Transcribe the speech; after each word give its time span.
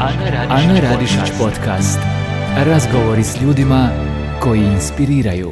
Ana 0.00 0.80
Radišić 0.90 1.32
podcast. 1.42 1.98
Razgovori 2.66 3.24
s 3.24 3.42
ljudima 3.42 3.88
koji 4.42 4.60
inspiriraju. 4.60 5.50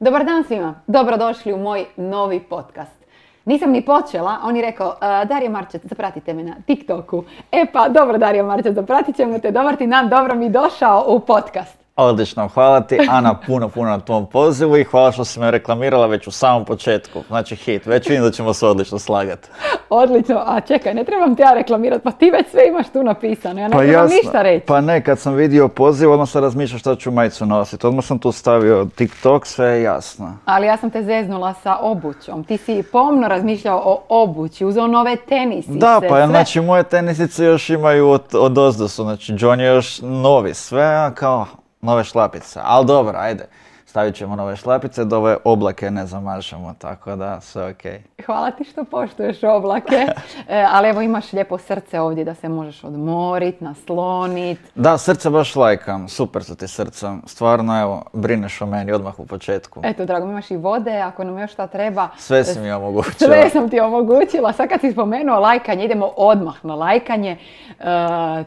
Dobar 0.00 0.24
dan 0.24 0.44
svima, 0.44 0.74
dobrodošli 0.86 1.52
u 1.52 1.56
moj 1.58 1.84
novi 1.96 2.40
podcast. 2.40 3.04
Nisam 3.44 3.70
ni 3.70 3.84
počela, 3.84 4.38
on 4.42 4.56
je 4.56 4.62
rekao, 4.62 4.96
"E, 5.00 5.24
Darija 5.24 5.50
Marčec, 5.50 5.82
zapratite 5.84 6.34
me 6.34 6.42
na 6.42 6.54
TikToku. 6.66 7.24
E 7.52 7.66
pa, 7.72 7.88
dobro 7.88 8.18
Darija 8.18 8.44
Marčec, 8.44 8.74
zapratit 8.74 9.16
ćemo 9.16 9.38
te, 9.38 9.50
dobar 9.50 9.76
ti 9.76 9.86
dan, 9.86 10.08
dobro 10.08 10.34
mi 10.34 10.50
došao 10.50 11.04
u 11.08 11.20
podcast. 11.20 11.83
Odlično, 11.96 12.48
hvala 12.48 12.80
ti 12.80 12.98
Ana 13.10 13.34
puno, 13.46 13.68
puno 13.68 13.90
na 13.90 14.00
tvom 14.00 14.26
pozivu 14.26 14.76
i 14.76 14.84
hvala 14.84 15.12
što 15.12 15.24
si 15.24 15.40
me 15.40 15.50
reklamirala 15.50 16.06
već 16.06 16.26
u 16.26 16.30
samom 16.30 16.64
početku. 16.64 17.22
Znači 17.28 17.56
hit, 17.56 17.86
već 17.86 18.08
vidim 18.08 18.24
da 18.24 18.30
ćemo 18.30 18.54
se 18.54 18.66
odlično 18.66 18.98
slagati. 18.98 19.48
Odlično, 19.88 20.42
a 20.46 20.60
čekaj, 20.60 20.94
ne 20.94 21.04
trebam 21.04 21.36
te 21.36 21.42
ja 21.42 21.54
reklamirati, 21.54 22.04
pa 22.04 22.10
ti 22.10 22.30
već 22.30 22.46
sve 22.50 22.68
imaš 22.68 22.86
tu 22.92 23.02
napisano, 23.02 23.60
ja 23.60 23.68
ne 23.68 23.76
trebam 23.78 24.08
ništa 24.08 24.42
reći. 24.42 24.66
Pa 24.66 24.80
ne, 24.80 25.04
kad 25.04 25.18
sam 25.18 25.34
vidio 25.34 25.68
poziv, 25.68 26.10
odmah 26.12 26.28
sam 26.28 26.42
razmišljao 26.42 26.78
što 26.78 26.94
ću 26.94 27.10
majicu 27.10 27.46
nositi. 27.46 27.86
Odmah 27.86 28.04
sam 28.04 28.18
tu 28.18 28.32
stavio 28.32 28.86
TikTok, 28.94 29.46
sve 29.46 29.68
je 29.68 29.82
jasno. 29.82 30.36
Ali 30.44 30.66
ja 30.66 30.76
sam 30.76 30.90
te 30.90 31.02
zeznula 31.02 31.54
sa 31.62 31.76
obućom, 31.80 32.44
ti 32.44 32.56
si 32.56 32.82
pomno 32.92 33.28
razmišljao 33.28 33.82
o 33.84 34.02
obući, 34.08 34.64
uzeo 34.64 34.86
nove 34.86 35.16
tenisice, 35.16 35.78
Da, 35.78 36.00
pa 36.08 36.16
sve. 36.16 36.26
znači 36.26 36.60
moje 36.60 36.82
tenisice 36.82 37.44
još 37.44 37.70
imaju 37.70 38.08
od, 38.08 38.22
od 38.34 38.58
ozdo 38.58 38.88
su, 38.88 39.02
znači 39.02 39.34
John 39.38 39.60
je 39.60 39.66
još 39.66 40.00
novi, 40.02 40.54
sve 40.54 41.10
kao 41.14 41.46
nove 41.84 42.04
šlapice. 42.04 42.60
Ali 42.62 42.86
dobro, 42.86 43.18
ajde, 43.18 43.48
stavit 43.94 44.14
ćemo 44.14 44.36
nove 44.36 44.56
šlapice, 44.56 45.04
da 45.04 45.18
ove 45.18 45.36
oblake 45.44 45.90
ne 45.90 46.06
zamažemo, 46.06 46.74
tako 46.78 47.16
da 47.16 47.40
sve 47.40 47.70
okej. 47.70 48.02
Hvala 48.26 48.50
ti 48.50 48.64
što 48.64 48.84
poštuješ 48.84 49.42
oblake, 49.42 50.06
E, 50.48 50.66
ali 50.70 50.88
evo 50.88 51.00
imaš 51.00 51.32
lijepo 51.32 51.58
srce 51.58 52.00
ovdje 52.00 52.24
da 52.24 52.34
se 52.34 52.48
možeš 52.48 52.84
odmorit, 52.84 53.60
naslonit. 53.60 54.58
Da, 54.74 54.98
srce 54.98 55.30
baš 55.30 55.56
lajkam, 55.56 56.08
super 56.08 56.44
su 56.44 56.56
ti 56.56 56.68
srca. 56.68 57.16
Stvarno, 57.26 57.80
evo, 57.80 58.02
brineš 58.12 58.60
o 58.60 58.66
meni 58.66 58.92
odmah 58.92 59.20
u 59.20 59.26
početku. 59.26 59.80
Eto, 59.84 60.04
drago, 60.04 60.26
imaš 60.26 60.50
i 60.50 60.56
vode, 60.56 60.96
ako 60.96 61.24
nam 61.24 61.38
još 61.38 61.52
šta 61.52 61.66
treba. 61.66 62.08
Sve 62.16 62.44
si 62.44 62.60
mi 62.60 62.70
omogućila. 62.70 63.30
Sve 63.30 63.50
sam 63.50 63.70
ti 63.70 63.80
omogućila. 63.80 64.52
Sad 64.52 64.68
kad 64.68 64.80
si 64.80 64.92
spomenuo 64.92 65.40
lajkanje, 65.40 65.84
idemo 65.84 66.10
odmah 66.16 66.64
na 66.64 66.74
lajkanje. 66.74 67.36
E, 67.80 67.84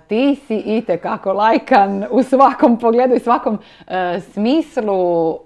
ti 0.07 0.39
si 0.47 0.57
itekako 0.57 1.33
lajkan 1.33 2.05
u 2.11 2.23
svakom 2.23 2.79
pogledu 2.79 3.15
i 3.15 3.19
svakom 3.19 3.59
e, 3.87 4.19
smislu. 4.33 5.36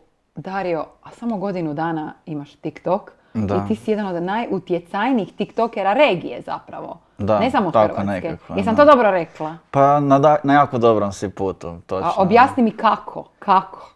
Dario, 0.42 0.86
a 1.04 1.10
samo 1.10 1.38
godinu 1.38 1.74
dana 1.74 2.14
imaš 2.26 2.54
TikTok. 2.54 3.12
Da. 3.34 3.56
I 3.56 3.68
ti 3.68 3.76
si 3.76 3.92
jedan 3.92 4.08
od 4.08 4.24
najutjecajnijih 4.24 5.34
TikTokera 5.34 5.94
regije 5.94 6.42
zapravo. 6.42 6.98
Da, 7.18 7.40
ne 7.40 7.52
samo 7.52 7.72
tako 7.72 7.96
Hrvatske. 7.96 8.28
nekako, 8.28 8.54
Jesam 8.54 8.76
to 8.76 8.86
dobro 8.86 9.12
rekla? 9.12 9.56
Pa 9.72 10.00
na, 10.00 10.20
da- 10.20 10.38
na 10.44 10.54
jako 10.54 10.78
dobrom 10.78 11.12
si 11.12 11.30
putu, 11.30 11.78
točno. 11.82 12.10
A 12.10 12.22
objasni 12.22 12.64
mi 12.64 12.72
kako, 12.72 13.24
kako? 13.40 13.90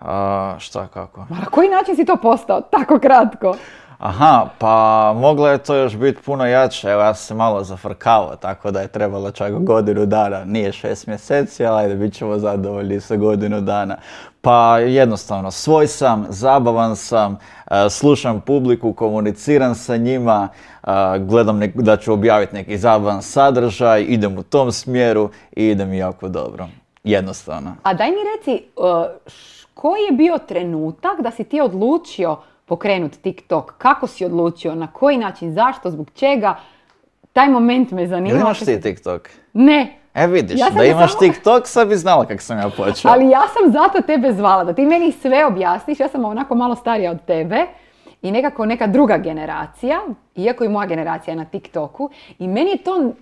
A, 0.00 0.54
šta, 0.58 0.86
kako? 0.86 1.20
Ma 1.20 1.36
na 1.36 1.46
koji 1.46 1.68
način 1.68 1.96
si 1.96 2.04
to 2.04 2.16
postao 2.16 2.60
tako 2.62 2.98
kratko? 2.98 3.54
Aha, 3.98 4.48
pa 4.58 5.12
moglo 5.16 5.48
je 5.48 5.58
to 5.58 5.74
još 5.74 5.96
biti 5.96 6.22
puno 6.22 6.46
jače, 6.46 6.88
evo 6.88 7.02
ja 7.02 7.14
sam 7.14 7.26
se 7.26 7.34
malo 7.34 7.64
zafrkavao, 7.64 8.36
tako 8.36 8.70
da 8.70 8.80
je 8.80 8.88
trebalo 8.88 9.30
čak 9.30 9.52
godinu 9.52 10.06
dana, 10.06 10.44
nije 10.44 10.72
šest 10.72 11.06
mjeseci, 11.06 11.66
ali 11.66 11.82
ajde, 11.82 11.94
bit 11.94 12.14
ćemo 12.14 12.38
zadovoljni 12.38 13.00
sa 13.00 13.16
godinu 13.16 13.60
dana. 13.60 13.96
Pa 14.40 14.78
jednostavno, 14.78 15.50
svoj 15.50 15.86
sam, 15.86 16.26
zabavan 16.28 16.96
sam, 16.96 17.38
e, 17.70 17.90
slušam 17.90 18.40
publiku, 18.40 18.92
komuniciram 18.92 19.74
sa 19.74 19.96
njima, 19.96 20.48
e, 20.82 20.90
gledam 21.18 21.60
da 21.74 21.96
ću 21.96 22.12
objaviti 22.12 22.54
neki 22.54 22.78
zabavan 22.78 23.22
sadržaj, 23.22 24.02
idem 24.08 24.38
u 24.38 24.42
tom 24.42 24.72
smjeru 24.72 25.30
i 25.56 25.66
ide 25.68 25.84
mi 25.84 25.98
jako 25.98 26.28
dobro. 26.28 26.68
Jednostavno. 27.04 27.74
A 27.82 27.94
daj 27.94 28.10
mi 28.10 28.16
reci, 28.36 28.64
š- 29.26 29.66
koji 29.74 30.00
je 30.02 30.12
bio 30.12 30.38
trenutak 30.48 31.20
da 31.20 31.30
si 31.30 31.44
ti 31.44 31.60
odlučio 31.60 32.36
pokrenuti 32.68 33.18
TikTok? 33.18 33.74
Kako 33.78 34.06
si 34.06 34.24
odlučio? 34.24 34.74
Na 34.74 34.86
koji 34.86 35.16
način? 35.16 35.52
Zašto? 35.52 35.90
Zbog 35.90 36.10
čega? 36.10 36.56
Taj 37.32 37.48
moment 37.48 37.90
me 37.90 38.06
zanima. 38.06 38.28
Jel 38.28 38.40
imaš 38.40 38.58
ti 38.58 38.80
TikTok? 38.80 39.28
Ne. 39.52 39.94
E 40.14 40.26
vidiš, 40.26 40.60
Ja 40.60 40.70
da 40.70 40.84
imaš 40.84 41.10
samo- 41.10 41.20
TikTok 41.20 41.66
sad 41.66 41.88
bi 41.88 41.96
znala 41.96 42.26
kako 42.26 42.42
sam 42.42 42.58
ja 42.58 42.70
počeo. 42.70 43.10
Ali 43.10 43.28
ja 43.28 43.42
sam 43.48 43.72
zato 43.72 44.02
tebe 44.02 44.32
zvala, 44.32 44.64
da 44.64 44.72
ti 44.72 44.82
meni 44.82 45.12
sve 45.12 45.46
objasniš. 45.46 46.00
Ja 46.00 46.08
sam 46.08 46.24
onako 46.24 46.54
malo 46.54 46.74
starija 46.74 47.10
od 47.10 47.24
tebe 47.24 47.66
i 48.22 48.32
nekako 48.32 48.66
neka 48.66 48.86
druga 48.86 49.18
generacija, 49.18 50.00
iako 50.36 50.64
i 50.64 50.68
moja 50.68 50.86
generacija 50.86 51.32
je 51.32 51.36
na 51.36 51.44
TikToku. 51.44 52.10
I 52.38 52.48
meni 52.48 52.70
je 52.70 52.76
to 52.76 53.12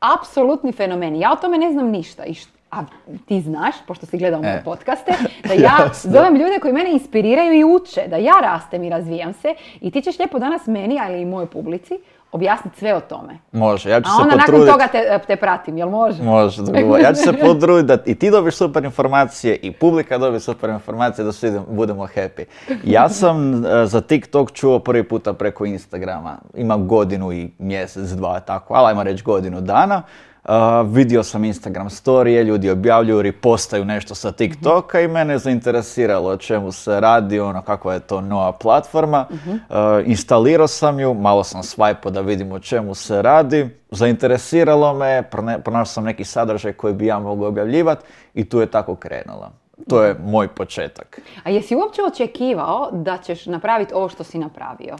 apsolutni 0.00 0.72
fenomen. 0.72 1.16
Ja 1.16 1.32
o 1.32 1.36
tome 1.36 1.58
ne 1.58 1.72
znam 1.72 1.86
ništa. 1.86 2.24
I 2.24 2.34
a 2.72 2.84
ti 3.28 3.40
znaš, 3.40 3.74
pošto 3.86 4.06
si 4.06 4.18
gledao 4.18 4.42
moje 4.42 4.54
E. 4.54 4.62
podcaste, 4.64 5.12
da 5.48 5.54
ja 5.68 5.76
zovem 6.02 6.34
ljude 6.34 6.58
koji 6.60 6.72
mene 6.74 6.92
inspiriraju 6.92 7.52
i 7.52 7.64
uče, 7.64 8.00
da 8.08 8.16
ja 8.16 8.34
rastem 8.42 8.84
i 8.84 8.90
razvijam 8.90 9.32
se. 9.32 9.54
I 9.80 9.90
ti 9.90 10.02
ćeš 10.02 10.18
lijepo 10.18 10.38
danas 10.38 10.66
meni, 10.66 10.98
ali 11.02 11.20
i 11.20 11.24
mojoj 11.24 11.46
publici, 11.46 11.98
objasniti 12.32 12.78
sve 12.78 12.94
o 12.94 13.00
tome. 13.00 13.38
Može, 13.52 13.90
ja 13.90 14.00
ću 14.00 14.08
A 14.08 14.16
se 14.16 14.22
onda 14.22 14.36
nakon 14.36 14.46
potruditi. 14.46 14.72
toga 14.72 14.86
te, 14.88 15.18
te 15.26 15.36
pratim, 15.36 15.78
jel 15.78 15.88
može? 15.88 16.22
Može. 16.22 16.62
Ja 17.04 17.14
ću 17.14 17.22
se 17.22 17.32
potruditi 17.32 17.86
da 17.86 17.98
i 18.06 18.14
ti 18.14 18.30
dobiš 18.30 18.54
super 18.54 18.84
informacije 18.84 19.56
i 19.56 19.72
publika 19.72 20.18
dobije 20.18 20.40
super 20.40 20.70
informacije 20.70 21.24
da 21.24 21.32
svi 21.32 21.60
budemo 21.68 22.06
happy. 22.06 22.44
Ja 22.84 23.08
sam 23.08 23.66
e, 23.66 23.86
za 23.86 24.00
TikTok 24.00 24.52
čuo 24.52 24.78
prvi 24.78 25.02
puta 25.08 25.32
preko 25.32 25.64
Instagrama. 25.64 26.38
Ima 26.54 26.76
godinu 26.76 27.32
i 27.32 27.50
mjesec, 27.58 28.08
dva, 28.10 28.40
tako, 28.40 28.74
ali 28.74 28.88
ajmo 28.88 29.02
reći 29.02 29.22
godinu 29.22 29.60
dana. 29.60 30.02
Uh, 30.44 30.54
vidio 30.94 31.22
sam 31.22 31.44
Instagram 31.44 31.90
storije, 31.90 32.44
ljudi 32.44 32.70
objavljuju, 32.70 33.22
ripostaju 33.22 33.84
nešto 33.84 34.14
sa 34.14 34.32
TikToka 34.32 35.00
i 35.00 35.08
mene 35.08 35.34
je 35.34 35.38
zainteresiralo 35.38 36.30
o 36.30 36.36
čemu 36.36 36.72
se 36.72 37.00
radi, 37.00 37.40
ono 37.40 37.62
kakva 37.62 37.94
je 37.94 38.00
to 38.00 38.20
nova 38.20 38.52
platforma. 38.52 39.26
Uh, 39.30 39.76
instalirao 40.04 40.66
sam 40.66 41.00
ju, 41.00 41.14
malo 41.14 41.44
sam 41.44 41.62
swipeo 41.62 42.10
da 42.10 42.20
vidim 42.20 42.52
o 42.52 42.58
čemu 42.58 42.94
se 42.94 43.22
radi. 43.22 43.68
Zainteresiralo 43.90 44.94
me, 44.94 45.22
pronašao 45.64 45.84
sam 45.84 46.04
neki 46.04 46.24
sadržaj 46.24 46.72
koji 46.72 46.94
bi 46.94 47.06
ja 47.06 47.18
mogao 47.18 47.48
objavljivati 47.48 48.04
i 48.34 48.48
tu 48.48 48.60
je 48.60 48.66
tako 48.66 48.94
krenula. 48.94 49.50
To 49.88 50.02
je 50.02 50.16
moj 50.24 50.48
početak. 50.48 51.20
A 51.44 51.50
jesi 51.50 51.76
uopće 51.76 52.02
očekivao 52.02 52.88
da 52.92 53.18
ćeš 53.18 53.46
napraviti 53.46 53.94
ovo 53.94 54.08
što 54.08 54.24
si 54.24 54.38
napravio? 54.38 54.96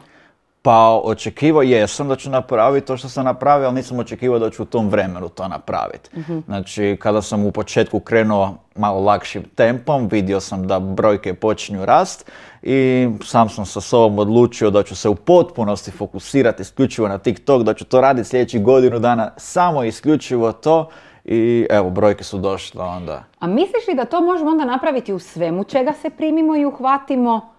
Pa 0.65 1.01
očekivao 1.03 1.63
jesam 1.63 2.07
da 2.07 2.15
ću 2.15 2.29
napraviti 2.29 2.87
to 2.87 2.97
što 2.97 3.09
sam 3.09 3.25
napravio, 3.25 3.67
ali 3.67 3.75
nisam 3.75 3.99
očekivao 3.99 4.39
da 4.39 4.49
ću 4.49 4.63
u 4.63 4.65
tom 4.65 4.89
vremenu 4.89 5.29
to 5.29 5.47
napraviti. 5.47 6.09
Znači, 6.45 6.97
kada 7.01 7.21
sam 7.21 7.45
u 7.45 7.51
početku 7.51 7.99
krenuo 7.99 8.55
malo 8.75 8.99
lakšim 8.99 9.43
tempom, 9.55 10.07
vidio 10.11 10.39
sam 10.39 10.67
da 10.67 10.79
brojke 10.79 11.33
počinju 11.33 11.85
rast 11.85 12.31
i 12.61 13.09
sam 13.23 13.49
sam 13.49 13.65
sa 13.65 13.81
sobom 13.81 14.19
odlučio 14.19 14.69
da 14.69 14.83
ću 14.83 14.95
se 14.95 15.09
u 15.09 15.15
potpunosti 15.15 15.91
fokusirati 15.91 16.61
isključivo 16.61 17.07
na 17.07 17.17
TikTok, 17.17 17.63
da 17.63 17.73
ću 17.73 17.85
to 17.85 18.01
raditi 18.01 18.29
sljedećih 18.29 18.63
godinu 18.63 18.99
dana, 18.99 19.31
samo 19.37 19.83
isključivo 19.83 20.51
to 20.51 20.89
i 21.25 21.67
evo, 21.69 21.89
brojke 21.89 22.23
su 22.23 22.37
došle 22.37 22.83
onda. 22.83 23.23
A 23.39 23.47
misliš 23.47 23.87
li 23.87 23.95
da 23.95 24.05
to 24.05 24.21
možemo 24.21 24.51
onda 24.51 24.65
napraviti 24.65 25.13
u 25.13 25.19
svemu 25.19 25.63
čega 25.63 25.93
se 26.01 26.09
primimo 26.09 26.55
i 26.55 26.65
uhvatimo 26.65 27.52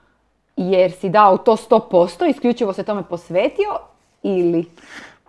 jer 0.56 0.92
si 0.92 1.08
dao 1.08 1.36
to 1.36 1.56
100%, 1.56 2.30
isključivo 2.30 2.72
se 2.72 2.82
tome 2.82 3.02
posvetio 3.02 3.78
ili... 4.22 4.64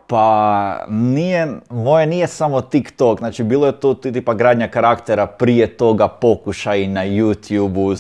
Pa 0.08 0.78
nije, 0.90 1.48
moje 1.70 2.08
nije 2.08 2.28
samo 2.28 2.62
TikTok, 2.62 3.20
znači 3.20 3.44
bilo 3.44 3.66
je 3.66 3.80
to 3.80 3.94
ti- 3.94 4.14
tipa 4.14 4.34
gradnja 4.34 4.68
karaktera 4.68 5.28
prije 5.28 5.78
toga 5.78 6.08
pokušaj 6.08 6.88
na 6.88 7.06
YouTubeu, 7.06 7.96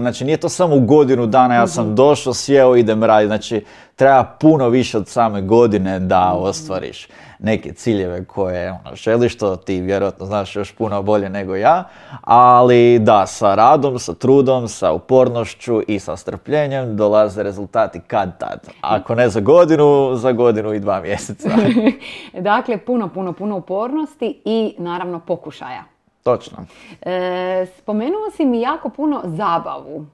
znači 0.00 0.24
nije 0.24 0.36
to 0.36 0.48
samo 0.48 0.80
godinu 0.80 1.26
dana, 1.26 1.54
ja 1.54 1.66
sam 1.66 1.94
došao, 1.94 2.34
sjeo, 2.34 2.76
idem 2.76 3.04
raditi, 3.04 3.26
znači 3.26 3.64
treba 3.98 4.24
puno 4.24 4.68
više 4.68 4.98
od 4.98 5.08
same 5.08 5.42
godine 5.42 6.00
da 6.00 6.32
ostvariš 6.32 7.08
neke 7.38 7.72
ciljeve 7.72 8.24
koje 8.24 8.70
ono, 8.70 8.96
želiš, 8.96 9.38
to 9.38 9.56
ti 9.56 9.80
vjerojatno 9.80 10.26
znaš 10.26 10.56
još 10.56 10.72
puno 10.72 11.02
bolje 11.02 11.28
nego 11.28 11.56
ja, 11.56 11.84
ali 12.20 12.98
da, 12.98 13.26
sa 13.26 13.54
radom, 13.54 13.98
sa 13.98 14.14
trudom, 14.14 14.68
sa 14.68 14.92
upornošću 14.92 15.80
i 15.88 15.98
sa 15.98 16.16
strpljenjem 16.16 16.96
dolaze 16.96 17.42
rezultati 17.42 18.00
kad 18.06 18.38
tad. 18.38 18.68
Ako 18.80 19.14
ne 19.14 19.28
za 19.28 19.40
godinu, 19.40 20.14
za 20.14 20.32
godinu 20.32 20.72
i 20.72 20.80
dva 20.80 21.00
mjeseca. 21.00 21.48
dakle, 22.50 22.78
puno, 22.78 23.08
puno, 23.08 23.32
puno 23.32 23.56
upornosti 23.56 24.40
i 24.44 24.74
naravno 24.78 25.20
pokušaja. 25.20 25.84
Točno. 26.22 26.58
E, 27.02 27.66
spomenuo 27.78 28.30
si 28.36 28.44
mi 28.44 28.60
jako 28.60 28.88
puno 28.88 29.22
zabavu. 29.24 30.06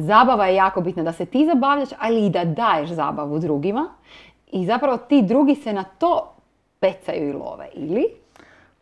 Zabava 0.00 0.46
je 0.46 0.54
jako 0.54 0.80
bitna, 0.80 1.02
da 1.02 1.12
se 1.12 1.26
ti 1.26 1.46
zabavljaš, 1.46 1.88
ali 2.00 2.26
i 2.26 2.30
da 2.30 2.44
daješ 2.44 2.90
zabavu 2.90 3.38
drugima. 3.38 3.88
I 4.52 4.66
zapravo 4.66 4.96
ti 4.96 5.22
drugi 5.22 5.54
se 5.54 5.72
na 5.72 5.84
to 5.84 6.34
pecaju 6.80 7.28
i 7.28 7.32
love, 7.32 7.68
ili? 7.74 8.04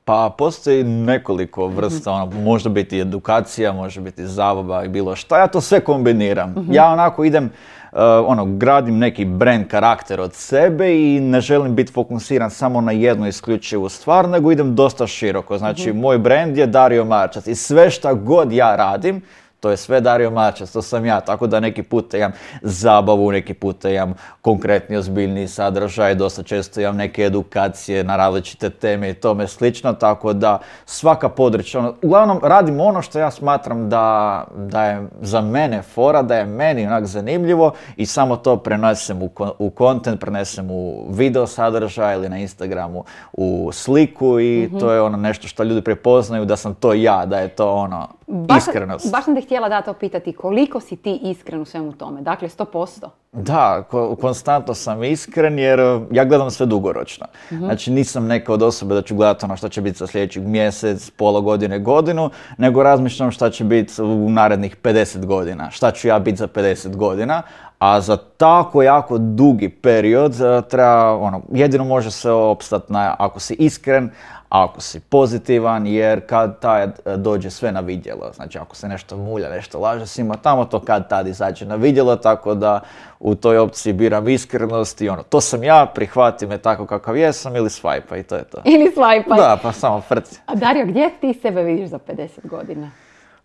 Pa 0.05 0.35
postoji 0.39 0.85
nekoliko 0.85 1.67
vrsta, 1.67 2.13
ono, 2.13 2.41
može 2.41 2.69
biti 2.69 3.01
edukacija, 3.01 3.73
može 3.73 4.01
biti 4.01 4.27
zabava 4.27 4.85
i 4.85 4.89
bilo 4.89 5.17
šta, 5.17 5.39
ja 5.39 5.47
to 5.47 5.61
sve 5.61 5.81
kombiniram. 5.81 6.55
Ja 6.71 6.93
onako 6.93 7.25
idem, 7.25 7.45
uh, 7.45 7.99
ono, 8.27 8.45
gradim 8.45 8.99
neki 8.99 9.25
brand 9.25 9.69
karakter 9.69 10.21
od 10.21 10.35
sebe 10.35 10.95
i 10.97 11.21
ne 11.21 11.41
želim 11.41 11.75
biti 11.75 11.93
fokusiran 11.93 12.51
samo 12.51 12.81
na 12.81 12.93
jednu 12.93 13.27
isključivu 13.27 13.89
stvar, 13.89 14.29
nego 14.29 14.53
idem 14.53 14.75
dosta 14.75 15.07
široko. 15.07 15.59
Znači, 15.59 15.93
moj 15.93 16.19
brand 16.19 16.57
je 16.57 16.67
Dario 16.67 17.05
Marčac 17.05 17.47
i 17.47 17.55
sve 17.55 17.91
šta 17.91 18.15
god 18.15 18.53
ja 18.53 18.77
radim, 18.77 19.23
to 19.61 19.71
je 19.71 19.77
sve 19.77 20.01
Dario 20.01 20.31
Mačas, 20.31 20.73
to 20.73 20.83
sam 20.83 21.07
ja, 21.07 21.21
tako 21.21 21.47
da 21.47 21.61
neki 21.61 21.83
put 21.83 22.15
imam 22.15 22.33
zabavu, 22.63 23.33
neki 23.33 23.55
put 23.55 23.85
imam 23.85 24.15
konkretni, 24.41 24.97
ozbiljni 24.97 25.49
sadržaj, 25.49 26.15
dosta 26.15 26.43
često 26.43 26.81
imam 26.81 26.97
neke 26.97 27.23
edukacije 27.23 28.05
na 28.05 28.17
različite 28.17 28.71
teme 28.71 29.11
i 29.11 29.15
tome 29.15 29.47
slično, 29.47 29.93
tako 29.93 30.33
da 30.33 30.59
svaka 30.85 31.29
područja, 31.29 31.81
ono, 31.81 31.95
uglavnom 32.03 32.41
radim 32.43 32.81
ono 32.81 33.03
što 33.03 33.19
ja 33.19 33.31
smatram 33.31 33.89
da, 33.89 34.45
da 34.57 34.85
je 34.85 35.09
za 35.21 35.41
mene 35.41 35.83
fora, 35.83 36.23
da 36.23 36.37
je 36.37 36.45
meni 36.45 36.87
onak 36.87 37.07
zanimljivo 37.07 37.73
i 37.97 38.07
samo 38.07 38.37
to 38.37 38.57
prenesem 38.57 39.23
u, 39.23 39.31
u 39.59 39.73
content, 39.79 40.21
prenesem 40.21 40.71
u 40.71 41.07
video 41.11 41.47
sadržaj 41.47 42.15
ili 42.15 42.29
na 42.29 42.39
Instagramu 42.39 43.05
u 43.33 43.71
sliku 43.73 44.41
i 44.41 44.71
to 44.81 44.93
je 44.93 45.01
ono 45.01 45.17
nešto 45.17 45.49
što 45.49 45.63
ljudi 45.63 45.83
prepoznaju 45.83 46.45
da 46.45 46.57
sam 46.57 46.75
to 46.75 46.93
ja, 46.93 47.27
da 47.27 47.39
je 47.39 47.49
to 47.49 47.75
ono 47.75 48.16
Baš, 48.27 48.59
iskrenost. 48.59 49.13
baš 49.13 49.25
sam 49.25 49.35
te 49.35 49.41
htjela 49.41 49.69
da 49.69 49.83
to 49.83 49.93
pitati, 49.93 50.33
koliko 50.33 50.81
si 50.81 50.97
ti 50.97 51.21
iskren 51.23 51.61
u 51.61 51.65
svemu 51.65 51.93
tome? 51.93 52.21
Dakle, 52.23 52.49
100%? 52.49 53.09
Da, 53.33 53.83
ko- 53.91 54.17
konstantno 54.21 54.75
sam 54.75 55.05
iskren 55.05 55.59
jer 55.59 55.81
uh, 55.81 56.03
ja 56.11 56.25
gledam 56.25 56.51
sve 56.51 56.67
dugoročno. 56.67 57.27
Mhm. 57.53 57.65
Znači 57.65 57.91
nisam 57.91 58.27
neka 58.27 58.53
od 58.53 58.63
osobe 58.63 58.95
da 58.95 59.03
ću 59.03 59.15
gledati 59.17 59.45
ono 59.45 59.57
što 59.57 59.69
će 59.69 59.81
biti 59.81 59.99
za 59.99 60.07
sljedećeg 60.07 60.47
mjesec, 60.47 61.11
pola 61.11 61.41
godine, 61.41 61.79
godinu, 61.79 62.31
nego 62.59 62.83
razmišljam 62.83 63.31
šta 63.31 63.51
će 63.51 63.65
biti 63.65 64.03
u 64.03 64.31
narednih 64.31 64.77
50 64.83 65.27
godina. 65.27 65.71
Šta 65.71 65.91
ću 65.91 66.09
ja 66.09 66.19
biti 66.19 66.37
za 66.37 66.49
50 66.49 66.97
godina, 66.97 67.43
a 67.79 68.01
za 68.01 68.17
tako 68.37 68.83
jako 68.83 69.19
dugi 69.19 69.69
period 69.69 70.33
uh, 70.33 70.69
treba, 70.69 71.17
ono, 71.17 71.43
jedino 71.53 71.85
može 71.85 72.11
se 72.11 72.31
opstati 72.31 72.93
na, 72.93 73.17
ako 73.19 73.41
si 73.41 73.55
iskren, 73.55 74.11
ako 74.49 74.81
si 74.81 75.01
pozitivan, 75.01 75.87
jer 75.87 76.27
kad 76.27 76.61
taj 76.61 76.85
e, 76.85 76.91
dođe 77.17 77.51
sve 77.51 77.73
na 77.73 77.81
vidjelo, 77.81 78.33
znači 78.35 78.59
ako 78.59 78.77
se 78.77 78.89
nešto 78.89 79.17
mulja, 79.17 79.49
nešto 79.49 79.79
laže 79.79 80.07
svima 80.07 80.37
tamo, 80.37 80.65
to 80.65 80.81
kad 80.81 81.09
tad 81.09 81.27
izađe 81.27 81.67
na 81.67 81.75
vidjelo, 81.75 82.17
tako 82.17 82.55
da 82.55 82.81
u 83.21 83.35
toj 83.35 83.59
opciji 83.59 83.93
biram 83.93 84.29
iskrenost 84.29 85.01
i 85.01 85.09
ono, 85.09 85.23
to 85.23 85.41
sam 85.41 85.65
ja, 85.65 85.87
prihvati 85.95 86.47
me 86.47 86.59
tako 86.59 86.87
kakav 86.87 87.17
jesam 87.17 87.57
ili 87.57 87.71
svajpa 87.71 88.17
i 88.17 88.23
to 88.23 88.35
je 88.35 88.45
to. 88.45 88.59
Ili 88.65 88.93
swipaj. 88.97 89.37
Da, 89.37 89.59
pa 89.63 89.73
samo 89.73 90.01
frci. 90.01 90.41
A 90.47 90.55
Dario, 90.55 90.87
gdje 90.87 91.11
ti 91.21 91.39
sebe 91.43 91.63
vidiš 91.63 91.89
za 91.89 91.99
50 91.99 92.29
godina? 92.43 92.91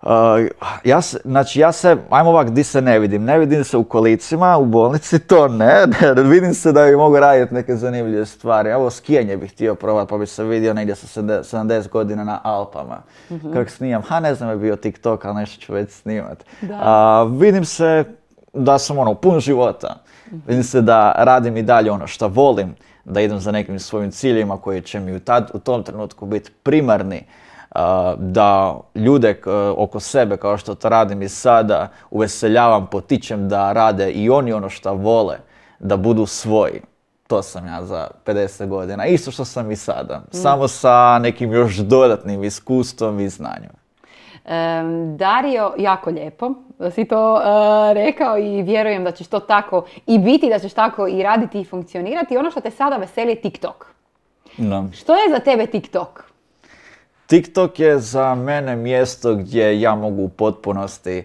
Uh, 0.01 0.09
ja 0.83 1.01
se, 1.01 1.19
znači 1.25 1.59
ja 1.59 1.71
se, 1.71 1.98
ajmo 2.09 2.30
ovak, 2.30 2.50
di 2.50 2.63
se 2.63 2.81
ne 2.81 3.00
vidim. 3.00 3.24
Ne 3.24 3.39
vidim 3.39 3.63
se 3.63 3.77
u 3.77 3.83
kolicima, 3.83 4.57
u 4.57 4.65
bolnici, 4.65 5.19
to 5.19 5.48
ne. 5.48 5.86
ne 6.15 6.24
vidim 6.24 6.53
se 6.53 6.71
da 6.71 6.86
bi 6.86 6.95
mogu 6.95 7.19
raditi 7.19 7.53
neke 7.53 7.75
zanimljive 7.75 8.25
stvari. 8.25 8.69
Evo, 8.69 8.89
skijanje 8.89 9.38
bih 9.38 9.51
htio 9.51 9.75
probati, 9.75 10.09
pa 10.09 10.18
bi 10.18 10.25
se 10.25 10.44
vidio 10.44 10.74
negdje 10.74 10.95
sa 10.95 11.21
70 11.21 11.89
godina 11.89 12.24
na 12.24 12.39
Alpama. 12.44 13.01
Kako 13.53 13.69
snimam, 13.69 14.01
ha 14.01 14.19
ne 14.19 14.36
znam 14.36 14.50
je 14.50 14.56
bio 14.56 14.75
TikTok, 14.75 15.25
ali 15.25 15.36
nešto 15.36 15.62
ću 15.62 15.74
već 15.74 15.92
snimat. 15.92 16.44
Da. 16.62 16.80
A, 16.81 17.24
vidim 17.24 17.65
se 17.65 18.04
da 18.54 18.77
sam 18.80 18.97
ono, 18.97 19.13
pun 19.13 19.39
života. 19.39 19.95
Vidim 20.47 20.63
se 20.63 20.81
da 20.81 21.13
radim 21.18 21.57
i 21.57 21.63
dalje 21.63 21.92
ono 21.92 22.07
što 22.07 22.27
volim, 22.27 22.75
da 23.06 23.21
idem 23.21 23.39
za 23.39 23.51
nekim 23.51 23.80
svojim 23.80 24.12
ciljima 24.12 24.57
koji 24.57 24.81
će 24.81 25.00
mi 25.00 25.15
u, 25.15 25.19
tad, 25.19 25.51
u 25.54 25.59
tom 25.59 25.83
trenutku 25.83 26.25
biti 26.25 26.51
primarni. 26.63 27.24
Da 28.18 28.79
ljude 28.95 29.41
oko 29.77 30.00
sebe, 30.00 30.38
kao 30.38 30.57
što 30.57 30.75
to 30.75 30.89
radim 30.89 31.21
i 31.21 31.29
sada, 31.29 31.88
uveseljavam, 32.12 32.88
potičem 32.88 33.50
da 33.50 33.73
rade 33.73 34.12
i 34.12 34.29
oni 34.29 34.53
ono 34.53 34.69
što 34.69 34.94
vole, 34.94 35.38
da 35.79 35.97
budu 35.97 36.25
svoji. 36.25 36.81
To 37.27 37.41
sam 37.41 37.68
ja 37.68 37.85
za 37.85 38.07
50 38.25 38.68
godina. 38.68 39.06
Isto 39.06 39.31
što 39.31 39.45
sam 39.45 39.71
i 39.71 39.75
sada. 39.75 40.21
Samo 40.31 40.68
sa 40.68 41.19
nekim 41.19 41.53
još 41.53 41.75
dodatnim 41.75 42.44
iskustvom 42.44 43.19
i 43.19 43.29
znanjem. 43.29 43.71
Em, 44.45 45.18
Dario, 45.18 45.73
jako 45.77 46.09
lijepo 46.09 46.51
da 46.79 46.91
si 46.91 47.06
to 47.06 47.41
e, 47.41 47.94
rekao 47.94 48.38
i 48.38 48.62
vjerujem 48.62 49.03
da 49.03 49.12
ćeš 49.12 49.27
to 49.27 49.39
tako 49.39 49.85
i 50.07 50.19
biti, 50.19 50.50
da 50.50 50.59
ćeš 50.59 50.73
tako 50.73 51.07
i 51.07 51.23
raditi 51.23 51.62
i 51.62 51.65
funkcionirati. 51.65 52.38
Ono 52.38 52.51
što 52.51 52.62
te 52.62 52.71
sada 52.71 52.97
veseli 52.97 53.31
je 53.31 53.41
TikTok. 53.41 53.85
Da. 54.57 54.83
Što 54.94 55.13
je 55.13 55.29
za 55.29 55.39
tebe 55.39 55.65
TikTok? 55.65 56.31
TikTok 57.31 57.80
je 57.80 58.00
za 58.00 58.36
mene 58.36 58.75
mjesto 58.75 59.36
gdje 59.36 59.81
ja 59.81 59.95
mogu 59.95 60.24
u 60.24 60.30
potpunosti 60.30 61.24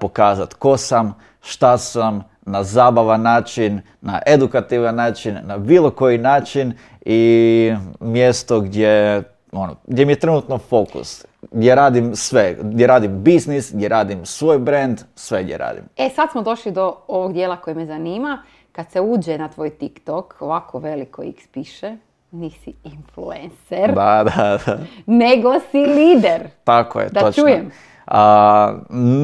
pokazati 0.00 0.54
ko 0.54 0.76
sam, 0.76 1.14
šta 1.42 1.78
sam, 1.78 2.24
na 2.42 2.62
zabavan 2.62 3.22
način, 3.22 3.80
na 4.00 4.20
edukativan 4.26 4.94
način, 4.94 5.38
na 5.42 5.58
bilo 5.58 5.90
koji 5.90 6.18
način 6.18 6.72
i 7.00 7.72
mjesto 8.00 8.60
gdje, 8.60 9.22
ono, 9.52 9.76
gdje 9.86 10.04
mi 10.04 10.12
je 10.12 10.18
trenutno 10.18 10.58
fokus. 10.58 11.24
Gdje 11.50 11.74
radim 11.74 12.16
sve, 12.16 12.56
gdje 12.62 12.86
radim 12.86 13.22
biznis, 13.22 13.72
gdje 13.74 13.88
radim 13.88 14.26
svoj 14.26 14.58
brand, 14.58 15.00
sve 15.14 15.42
gdje 15.42 15.58
radim. 15.58 15.84
E, 15.96 16.10
sad 16.14 16.30
smo 16.32 16.42
došli 16.42 16.72
do 16.72 16.96
ovog 17.08 17.32
dijela 17.32 17.56
koji 17.56 17.76
me 17.76 17.86
zanima. 17.86 18.42
Kad 18.72 18.92
se 18.92 19.00
uđe 19.00 19.38
na 19.38 19.48
tvoj 19.48 19.70
TikTok, 19.70 20.34
ovako 20.40 20.78
veliko 20.78 21.22
X 21.22 21.46
piše, 21.52 21.96
nisi 22.30 22.74
influencer, 22.84 23.94
Da, 23.94 24.24
da, 24.26 24.58
da. 24.66 24.78
nego 25.06 25.52
si 25.60 25.78
lider. 25.78 26.42
Tako 26.64 27.00
je, 27.00 27.08
Da 27.08 27.20
točno. 27.20 27.42
čujem. 27.42 27.70
A, 28.06 28.74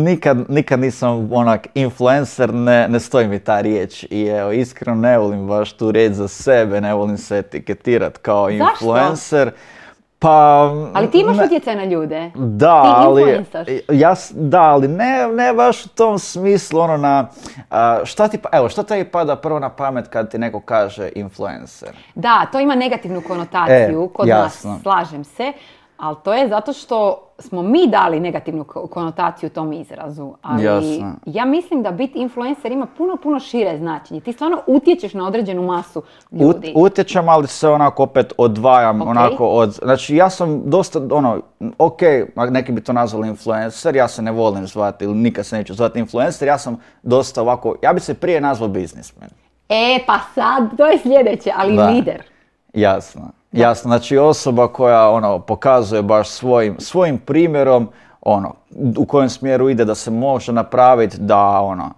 nikad, 0.04 0.50
nikad 0.50 0.80
nisam 0.80 1.28
onak 1.32 1.66
influencer, 1.74 2.54
ne, 2.54 2.88
ne 2.88 3.00
stoji 3.00 3.28
mi 3.28 3.38
ta 3.38 3.60
riječ 3.60 4.06
i 4.10 4.26
evo, 4.26 4.52
iskreno 4.52 4.96
ne 4.96 5.18
volim 5.18 5.46
baš 5.46 5.72
tu 5.72 5.90
riječ 5.90 6.12
za 6.12 6.28
sebe, 6.28 6.80
ne 6.80 6.94
volim 6.94 7.18
se 7.18 7.38
etiketirat 7.38 8.18
kao 8.18 8.48
Zašto? 8.50 9.50
Pa... 10.22 10.70
Ali 10.94 11.10
ti 11.10 11.18
imaš 11.20 11.36
utjecaj 11.38 11.76
na 11.76 11.84
ljude. 11.84 12.30
Da, 12.34 12.82
Ti 12.82 12.88
ali, 12.88 13.44
ja, 13.90 14.14
da, 14.30 14.62
ali 14.62 14.88
ne, 14.88 15.28
ne 15.28 15.52
baš 15.52 15.84
u 15.84 15.88
tom 15.88 16.18
smislu, 16.18 16.80
ono 16.80 16.96
na, 16.96 17.26
šta 18.04 18.28
ti, 18.28 18.38
pa- 18.38 18.48
evo, 18.52 18.68
šta 18.68 18.82
tebi 18.82 19.04
pada 19.04 19.36
prvo 19.36 19.58
na 19.58 19.68
pamet 19.68 20.08
kad 20.08 20.30
ti 20.30 20.38
neko 20.38 20.60
kaže 20.60 21.08
influencer? 21.14 21.96
Da, 22.14 22.46
to 22.46 22.60
ima 22.60 22.74
negativnu 22.74 23.22
konotaciju 23.22 24.04
E, 24.04 24.14
kod 24.14 24.28
jasno. 24.28 24.70
nas, 24.70 24.82
slažem 24.82 25.24
se. 25.24 25.52
Ali 26.02 26.16
to 26.24 26.32
je 26.32 26.48
zato 26.48 26.72
što 26.72 27.16
smo 27.38 27.62
mi 27.62 27.86
dali 27.86 28.20
negativnu 28.20 28.64
ko- 28.64 28.86
konotaciju 28.86 29.50
tom 29.50 29.72
izrazu. 29.72 30.32
Ali 30.42 30.64
Jasno. 30.64 31.12
ja 31.26 31.44
mislim 31.44 31.82
da 31.82 31.90
biti 31.90 32.18
influencer 32.18 32.72
ima 32.72 32.86
puno, 32.88 33.16
puno 33.16 33.40
šire 33.40 33.78
značenje. 33.78 34.20
Ti 34.20 34.32
stvarno 34.32 34.58
utječeš 34.66 35.14
na 35.14 35.26
određenu 35.26 35.62
masu 35.62 36.02
ljudi. 36.32 36.72
Ut, 36.76 36.86
utječem, 36.86 37.28
ali 37.28 37.46
se 37.46 37.68
onako 37.68 38.02
opet 38.02 38.32
odvajam 38.38 39.02
Ok. 39.02 39.08
onako 39.08 39.46
od... 39.46 39.70
Znači 39.72 40.16
ja 40.16 40.30
sam 40.30 40.62
dosta, 40.64 41.00
ono, 41.10 41.40
ok, 41.78 42.00
neki 42.50 42.72
bi 42.72 42.80
to 42.80 42.92
nazvali 42.92 43.28
influencer, 43.28 43.96
ja 43.96 44.08
se 44.08 44.22
ne 44.22 44.30
volim 44.30 44.66
zvati 44.66 45.04
ili 45.04 45.14
nikad 45.14 45.46
se 45.46 45.56
neću 45.56 45.74
zvati 45.74 45.98
influencer, 45.98 46.48
ja 46.48 46.58
sam 46.58 46.76
dosta 47.02 47.42
ovako, 47.42 47.74
ja 47.82 47.92
bi 47.92 48.00
se 48.00 48.14
prije 48.14 48.40
nazvao 48.40 48.68
biznismen. 48.68 49.30
E, 49.68 49.98
pa 50.06 50.18
sad, 50.34 50.76
to 50.76 50.86
je 50.86 50.98
sljedeće, 50.98 51.52
ali 51.56 51.76
Da. 51.76 51.86
lider. 51.86 52.22
Jasno, 52.74 53.22
jasno. 53.52 53.88
Znači 53.88 54.18
osoba 54.18 54.68
koja 54.68 55.10
ono 55.10 55.38
pokazuje 55.38 56.02
baš 56.02 56.28
svojim, 56.28 56.76
svojim 56.78 57.18
primjerom 57.18 57.88
ono 58.20 58.54
u 58.98 59.06
kojem 59.06 59.28
smjeru 59.28 59.68
ide 59.68 59.84
da 59.84 59.94
se 59.94 60.10
može 60.10 60.52
napraviti 60.52 61.16
da 61.20 61.60
ono 61.60 61.90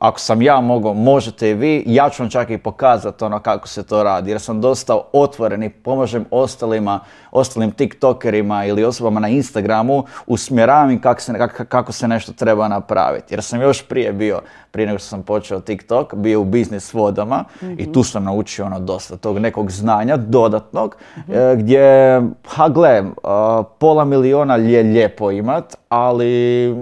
ako 0.00 0.20
sam 0.20 0.42
ja 0.42 0.60
mogao, 0.60 0.94
možete 0.94 1.50
i 1.50 1.54
vi, 1.54 1.84
ja 1.86 2.10
ću 2.10 2.22
vam 2.22 2.30
čak 2.30 2.50
i 2.50 2.58
pokazati 2.58 3.24
ono 3.24 3.38
kako 3.38 3.68
se 3.68 3.82
to 3.82 4.02
radi, 4.02 4.30
jer 4.30 4.40
sam 4.40 4.60
dosta 4.60 4.98
otvoren 5.12 5.62
i 5.62 5.68
pomažem 5.70 6.24
ostalima, 6.30 7.00
ostalim 7.30 7.70
tiktokerima 7.70 8.64
ili 8.64 8.84
osobama 8.84 9.20
na 9.20 9.28
Instagramu, 9.28 10.04
usmjeravam 10.26 10.98
kako 10.98 11.20
se, 11.20 11.32
kako, 11.38 11.64
kako 11.64 11.92
se 11.92 12.08
nešto 12.08 12.32
treba 12.32 12.68
napraviti. 12.68 13.34
Jer 13.34 13.42
sam 13.42 13.60
još 13.60 13.88
prije 13.88 14.12
bio, 14.12 14.40
prije 14.70 14.86
nego 14.86 14.98
što 14.98 15.08
sam 15.08 15.22
počeo 15.22 15.60
TikTok, 15.60 16.14
bio 16.14 16.40
u 16.40 16.44
biznis 16.44 16.94
vodama 16.94 17.44
i 17.78 17.92
tu 17.92 18.02
sam 18.02 18.24
naučio 18.24 18.66
ono 18.66 18.80
dosta 18.80 19.16
tog 19.16 19.38
nekog 19.38 19.70
znanja 19.70 20.16
dodatnog, 20.16 20.96
e, 21.28 21.56
gdje, 21.56 22.20
ha 22.48 22.68
gle, 22.68 23.02
a, 23.24 23.62
pola 23.78 24.04
miliona 24.04 24.56
je 24.56 24.82
lijepo 24.82 25.30
imat, 25.30 25.76
ali 25.88 26.74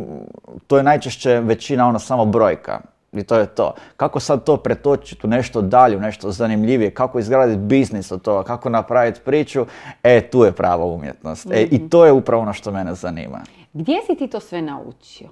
to 0.66 0.76
je 0.76 0.82
najčešće 0.82 1.40
većina 1.40 1.88
ono 1.88 1.98
samo 1.98 2.24
brojka. 2.24 2.80
I 3.12 3.22
to 3.22 3.36
je 3.36 3.46
to. 3.46 3.74
Kako 3.96 4.20
sad 4.20 4.44
to 4.44 4.56
pretočiti 4.56 5.26
u 5.26 5.30
nešto 5.30 5.62
dalje, 5.62 5.96
u 5.96 6.00
nešto 6.00 6.30
zanimljivije, 6.30 6.90
kako 6.90 7.18
izgraditi 7.18 7.58
biznis 7.58 8.12
od 8.12 8.22
toga, 8.22 8.44
kako 8.44 8.68
napraviti 8.68 9.20
priču, 9.24 9.66
e, 10.02 10.30
tu 10.30 10.44
je 10.44 10.52
prava 10.52 10.84
umjetnost. 10.84 11.46
E, 11.50 11.62
I 11.70 11.88
to 11.88 12.06
je 12.06 12.12
upravo 12.12 12.42
ono 12.42 12.52
što 12.52 12.72
mene 12.72 12.94
zanima. 12.94 13.40
Gdje 13.72 13.96
si 14.06 14.14
ti 14.14 14.26
to 14.26 14.40
sve 14.40 14.62
naučio? 14.62 15.28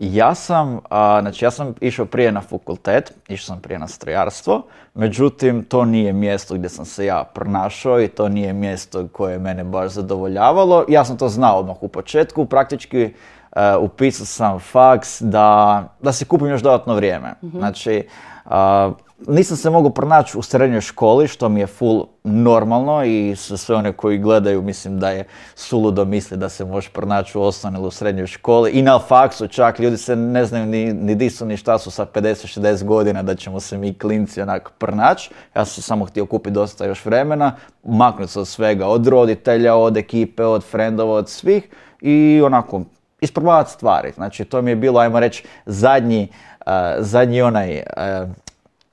Ja 0.00 0.34
sam, 0.34 0.80
a, 0.90 1.20
znači 1.20 1.44
ja 1.44 1.50
sam 1.50 1.74
išao 1.80 2.06
prije 2.06 2.32
na 2.32 2.40
fakultet, 2.40 3.12
išao 3.28 3.44
sam 3.44 3.60
prije 3.60 3.78
na 3.78 3.88
strojarstvo, 3.88 4.62
međutim 4.94 5.64
to 5.64 5.84
nije 5.84 6.12
mjesto 6.12 6.54
gdje 6.54 6.68
sam 6.68 6.84
se 6.84 7.06
ja 7.06 7.24
pronašao 7.24 8.00
i 8.00 8.08
to 8.08 8.28
nije 8.28 8.52
mjesto 8.52 9.08
koje 9.08 9.32
je 9.32 9.38
mene 9.38 9.64
baš 9.64 9.90
zadovoljavalo. 9.90 10.84
Ja 10.88 11.04
sam 11.04 11.16
to 11.16 11.28
znao 11.28 11.58
odmah 11.58 11.76
u 11.80 11.88
početku, 11.88 12.46
praktički 12.46 13.02
e, 13.02 13.76
upisao 13.76 14.26
sam 14.26 14.58
faks 14.60 15.22
da, 15.22 15.84
da 16.02 16.12
si 16.12 16.24
kupim 16.24 16.48
još 16.48 16.62
dodatno 16.62 16.94
vrijeme. 16.94 17.34
Znači, 17.42 18.08
a, 18.44 18.92
nisam 19.28 19.56
se 19.56 19.70
mogao 19.70 19.90
pronaći 19.90 20.38
u 20.38 20.42
srednjoj 20.42 20.80
školi, 20.80 21.28
što 21.28 21.48
mi 21.48 21.60
je 21.60 21.66
full 21.66 22.06
normalno 22.24 23.04
i 23.04 23.36
sve 23.36 23.76
one 23.76 23.92
koji 23.92 24.18
gledaju 24.18 24.62
mislim 24.62 24.98
da 24.98 25.10
je 25.10 25.24
suludo 25.54 26.04
misli 26.04 26.36
da 26.36 26.48
se 26.48 26.64
može 26.64 26.90
pronaći 26.90 27.38
u 27.38 27.42
osnovnoj 27.42 27.80
ili 27.80 27.88
u 27.88 27.90
srednjoj 27.90 28.26
školi. 28.26 28.70
I 28.70 28.82
na 28.82 28.98
faksu 28.98 29.48
čak, 29.48 29.78
ljudi 29.78 29.96
se 29.96 30.16
ne 30.16 30.44
znaju 30.44 30.66
ni, 30.66 30.92
ni 30.92 31.14
di 31.14 31.30
su 31.30 31.46
ni 31.46 31.56
šta 31.56 31.78
su 31.78 31.90
sa 31.90 32.06
50-60 32.06 32.84
godina 32.84 33.22
da 33.22 33.34
ćemo 33.34 33.60
se 33.60 33.78
mi 33.78 33.98
klinci 33.98 34.42
onak 34.42 34.70
pronaći. 34.78 35.30
Ja 35.56 35.64
sam 35.64 35.82
samo 35.82 36.04
htio 36.04 36.26
kupiti 36.26 36.54
dosta 36.54 36.86
još 36.86 37.04
vremena, 37.04 37.56
maknuti 37.84 38.32
se 38.32 38.40
od 38.40 38.48
svega, 38.48 38.86
od 38.86 39.06
roditelja, 39.06 39.74
od 39.74 39.96
ekipe, 39.96 40.44
od 40.44 40.64
frendova, 40.64 41.14
od 41.14 41.28
svih 41.28 41.68
i 42.00 42.42
onako 42.44 42.82
isprobavati 43.20 43.70
stvari. 43.70 44.12
Znači 44.14 44.44
to 44.44 44.62
mi 44.62 44.70
je 44.70 44.76
bilo, 44.76 45.00
ajmo 45.00 45.20
reći, 45.20 45.44
zadnji, 45.66 46.28
uh, 46.66 46.72
zadnji 46.98 47.42
onaj 47.42 47.82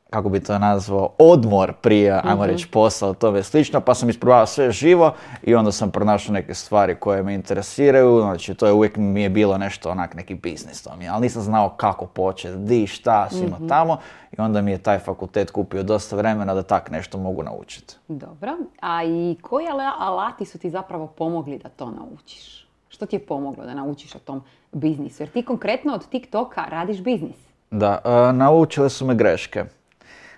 kako 0.09 0.29
bi 0.29 0.39
to 0.39 0.59
nazvao, 0.59 1.09
odmor 1.19 1.73
prije, 1.73 2.11
ajmo 2.13 2.35
Mhm. 2.35 2.43
reći, 2.43 2.67
posao, 2.67 3.13
tome 3.13 3.43
slično, 3.43 3.81
pa 3.81 3.93
sam 3.93 4.09
isprobavao 4.09 4.45
sve 4.45 4.71
živo 4.71 5.13
i 5.43 5.55
onda 5.55 5.71
sam 5.71 5.91
pronašao 5.91 6.33
neke 6.33 6.53
stvari 6.53 6.95
koje 6.95 7.23
me 7.23 7.33
interesiraju, 7.33 8.19
znači 8.21 8.53
to 8.53 8.65
je 8.65 8.73
uvijek 8.73 8.97
mi 8.97 9.21
je 9.21 9.29
bilo 9.29 9.57
nešto 9.57 9.89
onak 9.89 10.13
neki 10.15 10.35
biznis 10.35 10.83
to 10.83 10.95
mi 10.95 11.03
je, 11.03 11.09
ali 11.09 11.21
nisam 11.21 11.41
znao 11.41 11.69
kako 11.69 12.05
početi, 12.05 12.57
di, 12.57 12.87
šta, 12.87 13.27
svima 13.29 13.55
Mhm. 13.55 13.67
tamo 13.67 13.97
i 14.31 14.41
onda 14.41 14.61
mi 14.61 14.71
je 14.71 14.77
taj 14.77 14.99
fakultet 14.99 15.51
kupio 15.51 15.83
dosta 15.83 16.15
vremena 16.15 16.53
da 16.53 16.63
tak 16.63 16.91
nešto 16.91 17.17
mogu 17.17 17.43
naučiti. 17.43 17.95
Dobro. 18.07 18.51
A 18.81 19.03
i 19.03 19.37
koji 19.41 19.65
ala- 19.67 19.93
alati 19.99 20.45
su 20.45 20.57
ti 20.57 20.69
zapravo 20.69 21.07
pomogli 21.07 21.57
da 21.57 21.69
to 21.69 21.85
naučiš? 21.91 22.67
Što 22.89 23.05
ti 23.05 23.15
je 23.15 23.19
pomoglo 23.19 23.65
da 23.65 23.73
naučiš 23.73 24.15
o 24.15 24.19
tom 24.19 24.41
biznisu? 24.71 25.23
Jer 25.23 25.29
ti 25.29 25.43
konkretno 25.43 25.93
od 25.93 26.07
TikToka 26.07 26.63
radiš 26.63 26.97
biznis. 26.99 27.35
Da, 27.71 27.97
e, 28.29 28.33
naučile 28.33 28.89
su 28.89 29.05
me 29.05 29.15
greške. 29.15 29.63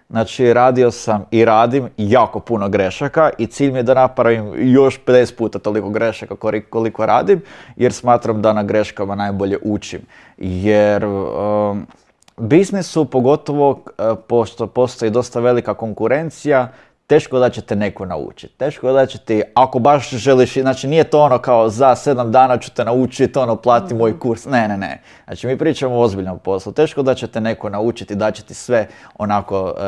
Znači, 0.09 0.53
radio 0.53 0.91
sam 0.91 1.25
i 1.31 1.45
radim 1.45 1.89
jako 1.97 2.39
puno 2.39 2.69
grešaka 2.69 3.29
i 3.37 3.47
cilj 3.47 3.71
mi 3.71 3.79
je 3.79 3.83
da 3.83 3.93
napravim 3.93 4.53
još 4.73 4.99
50 5.05 5.35
puta 5.37 5.59
toliko 5.59 5.89
grešaka 5.89 6.35
koliko 6.69 7.05
radim, 7.05 7.41
jer 7.75 7.93
smatram 7.93 8.41
da 8.41 8.53
na 8.53 8.63
greškama 8.63 9.15
najbolje 9.15 9.57
učim. 9.63 10.01
Jer 10.37 11.05
um, 11.05 11.87
biznisu, 12.37 13.05
pogotovo 13.05 13.69
uh, 13.69 14.17
pošto 14.27 14.67
postoji 14.67 15.11
dosta 15.11 15.39
velika 15.39 15.73
konkurencija, 15.73 16.71
teško 17.09 17.39
da 17.39 17.49
će 17.49 17.61
te 17.61 17.75
neko 17.75 18.05
naučiti. 18.05 18.53
Teško 18.57 18.91
da 18.91 19.05
će 19.05 19.17
ti, 19.17 19.41
ako 19.53 19.79
baš 19.79 20.09
želiš, 20.09 20.53
znači 20.53 20.87
nije 20.87 21.03
to 21.03 21.21
ono 21.21 21.37
kao 21.37 21.69
za 21.69 21.95
sedam 21.95 22.31
dana 22.31 22.57
ću 22.57 22.71
te 22.71 22.85
naučiti, 22.85 23.39
ono 23.39 23.55
plati 23.55 23.93
moj 23.93 24.19
kurs. 24.19 24.45
Ne, 24.45 24.67
ne, 24.67 24.77
ne. 24.77 25.01
Znači 25.25 25.47
mi 25.47 25.57
pričamo 25.57 25.95
o 25.95 26.01
ozbiljnom 26.01 26.39
poslu. 26.39 26.71
Teško 26.71 27.01
da 27.01 27.15
će 27.15 27.27
te 27.27 27.41
neko 27.41 27.69
naučiti, 27.69 28.15
da 28.15 28.31
će 28.31 28.43
ti 28.43 28.53
sve 28.53 28.87
onako 29.17 29.73
e, 29.77 29.81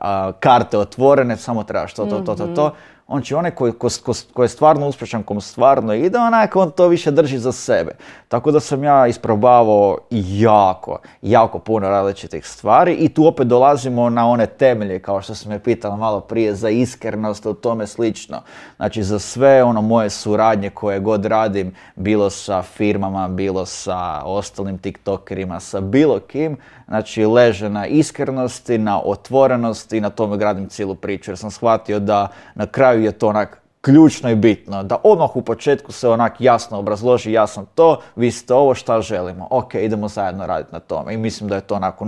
a, 0.00 0.32
karte 0.40 0.78
otvorene, 0.78 1.36
samo 1.36 1.64
trebaš 1.64 1.94
to, 1.94 2.06
to, 2.06 2.20
to, 2.20 2.34
to, 2.34 2.46
to. 2.46 2.74
On 3.10 3.22
će 3.22 3.36
onaj 3.36 3.50
koji, 3.50 3.72
ko, 3.72 3.88
ko- 4.04 4.32
ko 4.32 4.42
je 4.42 4.48
stvarno 4.48 4.88
uspješan, 4.88 5.22
komu 5.22 5.40
stvarno 5.40 5.94
ide, 5.94 6.18
onako 6.18 6.60
on 6.60 6.70
to 6.70 6.88
više 6.88 7.10
drži 7.10 7.38
za 7.38 7.52
sebe. 7.52 7.92
Tako 8.28 8.50
da 8.50 8.60
sam 8.60 8.84
ja 8.84 9.06
isprobavao 9.06 9.98
jako, 10.10 10.98
jako 11.22 11.58
puno 11.58 11.88
različitih 11.88 12.46
stvari 12.46 12.94
i 12.94 13.08
tu 13.08 13.26
opet 13.26 13.46
dolazimo 13.46 14.10
na 14.10 14.28
one 14.28 14.46
temelje, 14.46 14.98
kao 14.98 15.22
što 15.22 15.34
sam 15.34 15.52
me 15.52 15.58
pitala 15.58 15.96
malo 15.96 16.20
prije, 16.20 16.54
za 16.54 16.68
iskrenost, 16.68 17.46
o 17.46 17.52
tome 17.52 17.86
slično. 17.86 18.42
Znači 18.76 19.02
za 19.02 19.18
sve 19.18 19.64
ono 19.64 19.82
moje 19.82 20.10
suradnje 20.10 20.70
koje 20.70 21.00
god 21.00 21.24
radim, 21.24 21.74
bilo 21.96 22.30
sa 22.30 22.62
firmama, 22.62 23.28
bilo 23.28 23.66
sa 23.66 24.22
ostalim 24.24 24.78
tiktokerima, 24.78 25.60
sa 25.60 25.80
bilo 25.80 26.18
kim, 26.20 26.56
znači 26.88 27.24
leže 27.26 27.68
na 27.68 27.86
iskrenosti, 27.86 28.78
na 28.78 29.00
otvorenosti 29.04 29.96
i 29.96 30.00
na 30.00 30.10
tome 30.10 30.36
gradim 30.36 30.68
cijelu 30.68 30.94
priču. 30.94 31.30
Jer 31.30 31.38
sam 31.38 31.50
shvatio 31.50 31.98
da 32.00 32.28
na 32.54 32.66
kraju 32.66 32.97
je 33.04 33.12
to 33.12 33.28
onak 33.28 33.62
ključno 33.80 34.30
i 34.30 34.34
bitno. 34.34 34.82
Da 34.82 34.96
odmah 35.04 35.36
u 35.36 35.42
početku 35.42 35.92
se 35.92 36.08
onak 36.08 36.40
jasno 36.40 36.78
obrazloži, 36.78 37.32
ja 37.32 37.46
sam 37.46 37.66
to, 37.74 38.00
vi 38.16 38.30
ste 38.30 38.54
ovo, 38.54 38.74
šta 38.74 39.00
želimo. 39.00 39.48
Ok, 39.50 39.74
idemo 39.74 40.08
zajedno 40.08 40.46
raditi 40.46 40.72
na 40.72 40.80
tome. 40.80 41.14
I 41.14 41.16
mislim 41.16 41.48
da 41.48 41.54
je 41.54 41.60
to 41.60 41.74
onako 41.74 42.06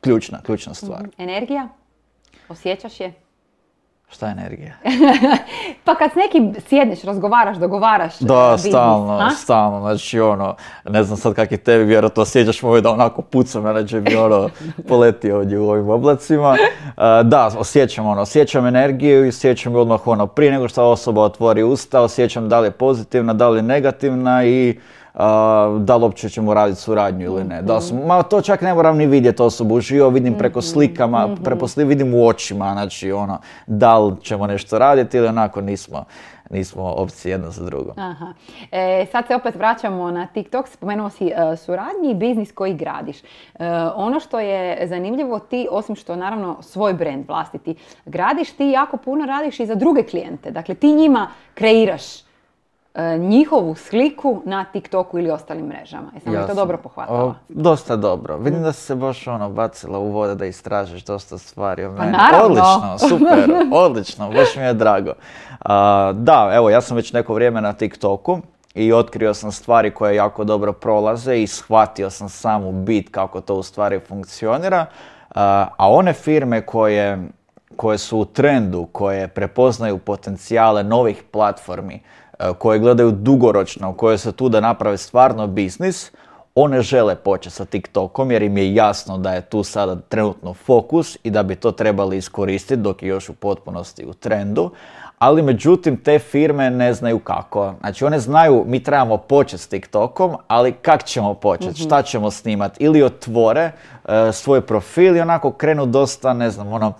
ključna, 0.00 0.40
ključna 0.42 0.74
stvar. 0.74 1.08
Energija? 1.18 1.68
Osjećaš 2.48 3.00
je? 3.00 3.21
Šta 4.12 4.26
je 4.26 4.32
energija? 4.32 4.72
Pa 5.84 5.94
kad 5.94 6.10
s 6.12 6.14
nekim 6.14 6.54
sjedneš, 6.68 7.02
razgovaraš, 7.02 7.56
dogovaraš 7.56 8.18
Da, 8.18 8.52
biznis, 8.56 8.72
stalno, 8.72 9.12
a? 9.12 9.30
stalno, 9.30 9.80
znači 9.80 10.20
ono, 10.20 10.56
ne 10.88 11.02
znam 11.04 11.16
sad 11.16 11.34
kak 11.34 11.52
je 11.52 11.58
tebi, 11.58 11.84
vjerojatno 11.84 12.22
osjećaš 12.22 12.62
moj 12.62 12.80
da 12.80 12.90
onako 12.90 13.22
puca 13.22 13.60
me, 13.60 13.72
znači 13.72 14.00
bi 14.00 14.16
ono 14.16 14.48
poletio 14.88 15.36
ovdje 15.36 15.58
u 15.58 15.70
ovim 15.70 15.88
oblacima. 15.88 16.56
E, 16.56 17.22
da, 17.24 17.50
osjećam 17.58 18.06
ono, 18.06 18.22
osjećam 18.22 18.66
energiju 18.66 19.24
i 19.24 19.28
osjećam 19.28 19.76
odmah 19.76 20.06
ono, 20.06 20.26
prije 20.26 20.52
nego 20.52 20.68
što 20.68 20.90
osoba 20.90 21.22
otvori 21.22 21.62
usta, 21.62 22.00
osjećam 22.00 22.48
da 22.48 22.60
li 22.60 22.66
je 22.66 22.70
pozitivna, 22.70 23.32
da 23.32 23.48
li 23.48 23.58
je 23.58 23.62
negativna 23.62 24.44
i 24.44 24.78
da 25.78 25.96
li 25.96 26.02
uopće 26.02 26.28
ćemo 26.28 26.54
raditi 26.54 26.80
suradnju 26.80 27.24
ili 27.24 27.44
ne. 27.44 27.62
Da 27.62 27.74
li 27.76 27.82
smo- 27.82 28.06
ma 28.06 28.22
to 28.22 28.40
čak 28.40 28.60
ne 28.60 28.74
moram 28.74 28.96
ni 28.96 29.06
vidjeti 29.06 29.42
osobu 29.42 29.74
uživo, 29.74 30.08
vidim 30.08 30.34
preko 30.34 30.62
slikama, 30.62 31.36
preko 31.44 31.68
sli, 31.68 31.84
vidim 31.84 32.14
u 32.14 32.26
očima, 32.26 32.72
znači 32.72 33.12
ono, 33.12 33.38
da 33.66 33.98
li 33.98 34.14
ćemo 34.22 34.46
nešto 34.46 34.78
raditi 34.78 35.16
ili 35.16 35.26
onako 35.28 35.60
nismo, 35.60 36.04
nismo 36.50 36.82
opcije 36.84 37.30
jedna 37.32 37.50
za 37.50 37.64
drugo. 37.64 37.92
Aha. 37.96 38.26
E, 38.72 39.06
sad 39.12 39.26
se 39.26 39.34
opet 39.34 39.54
vraćamo 39.54 40.10
na 40.10 40.26
TikTok, 40.26 40.68
spomenuo 40.68 41.10
si 41.10 41.26
e, 41.26 41.56
suradnji 41.56 42.10
i 42.10 42.14
biznis 42.14 42.52
koji 42.52 42.74
gradiš. 42.74 43.16
E, 43.18 43.24
ono 43.94 44.20
što 44.20 44.40
je 44.40 44.86
zanimljivo, 44.86 45.38
ti 45.38 45.68
osim 45.70 45.96
što 45.96 46.16
naravno 46.16 46.56
svoj 46.62 46.92
brand 46.94 47.24
vlastiti 47.28 47.74
gradiš, 48.06 48.52
ti 48.52 48.66
jako 48.66 48.96
puno 48.96 49.26
radiš 49.26 49.60
i 49.60 49.66
za 49.66 49.74
druge 49.74 50.02
klijente. 50.02 50.50
Dakle, 50.50 50.74
ti 50.74 50.92
njima 50.92 51.26
kreiraš 51.54 52.02
njihovu 53.18 53.74
sliku 53.74 54.42
na 54.44 54.64
TikToku 54.64 55.18
ili 55.18 55.30
ostalim 55.30 55.66
mrežama. 55.66 56.10
Jesam 56.14 56.32
li 56.32 56.46
to 56.46 56.54
dobro 56.54 56.78
pohvatala? 56.78 57.24
O, 57.24 57.34
dosta 57.48 57.96
dobro. 57.96 58.36
Vidim 58.36 58.62
da 58.62 58.72
si 58.72 58.80
se 58.80 58.94
baš 58.94 59.26
ono 59.26 59.50
bacila 59.50 59.98
u 59.98 60.10
vode 60.10 60.34
da 60.34 60.46
istražiš 60.46 61.04
dosta 61.04 61.38
stvari 61.38 61.84
o 61.84 61.92
meni. 61.92 62.12
Pa 62.12 62.18
naravno. 62.18 62.46
Odlično, 62.46 62.98
super, 63.08 63.50
odlično, 63.72 64.30
baš 64.30 64.56
mi 64.56 64.62
je 64.62 64.74
drago. 64.74 65.12
A, 65.60 66.12
da, 66.14 66.50
evo, 66.54 66.70
ja 66.70 66.80
sam 66.80 66.96
već 66.96 67.12
neko 67.12 67.34
vrijeme 67.34 67.60
na 67.60 67.72
TikToku 67.72 68.38
i 68.74 68.92
otkrio 68.92 69.34
sam 69.34 69.52
stvari 69.52 69.90
koje 69.90 70.14
jako 70.16 70.44
dobro 70.44 70.72
prolaze 70.72 71.36
i 71.36 71.46
shvatio 71.46 72.10
sam 72.10 72.28
samu 72.28 72.72
bit 72.72 73.08
kako 73.10 73.40
to 73.40 73.54
u 73.54 73.62
stvari 73.62 74.00
funkcionira. 74.08 74.86
A, 75.34 75.66
a 75.76 75.90
one 75.90 76.12
firme 76.12 76.66
koje 76.66 77.28
koje 77.76 77.98
su 77.98 78.18
u 78.18 78.24
trendu, 78.24 78.86
koje 78.92 79.28
prepoznaju 79.28 79.98
potencijale 79.98 80.82
novih 80.82 81.22
platformi, 81.30 81.94
e, 81.94 82.00
koje 82.58 82.78
gledaju 82.78 83.10
dugoročno, 83.10 83.92
koje 83.92 84.18
su 84.18 84.32
tu 84.32 84.48
da 84.48 84.60
naprave 84.60 84.96
stvarno 84.98 85.46
biznis, 85.46 86.10
one 86.54 86.82
žele 86.82 87.14
početi 87.16 87.54
sa 87.56 87.64
TikTokom 87.64 88.30
jer 88.30 88.42
im 88.42 88.58
je 88.58 88.74
jasno 88.74 89.18
da 89.18 89.32
je 89.32 89.40
tu 89.40 89.62
sada 89.62 89.96
trenutno 89.96 90.54
fokus 90.54 91.18
i 91.22 91.30
da 91.30 91.42
bi 91.42 91.56
to 91.56 91.72
trebali 91.72 92.16
iskoristiti 92.16 92.82
dok 92.82 93.02
je 93.02 93.08
još 93.08 93.28
u 93.28 93.34
potpunosti 93.34 94.06
u 94.06 94.14
trendu. 94.14 94.70
Ali 95.18 95.42
međutim 95.42 95.96
te 95.96 96.18
firme 96.18 96.70
ne 96.70 96.94
znaju 96.94 97.18
kako. 97.18 97.74
Znači 97.80 98.04
one 98.04 98.18
znaju 98.18 98.64
mi 98.66 98.82
trebamo 98.82 99.16
početi 99.16 99.62
s 99.62 99.68
TikTokom, 99.68 100.36
ali 100.48 100.72
kak 100.72 101.04
ćemo 101.04 101.34
početi, 101.34 101.80
šta 101.80 102.02
ćemo 102.02 102.30
snimati? 102.30 102.84
Ili 102.84 103.02
otvore 103.02 103.72
e, 104.04 104.32
svoj 104.32 104.60
profil 104.60 105.16
i 105.16 105.20
onako 105.20 105.52
krenu 105.52 105.86
dosta, 105.86 106.32
ne 106.32 106.50
znam, 106.50 106.72
ono, 106.72 106.92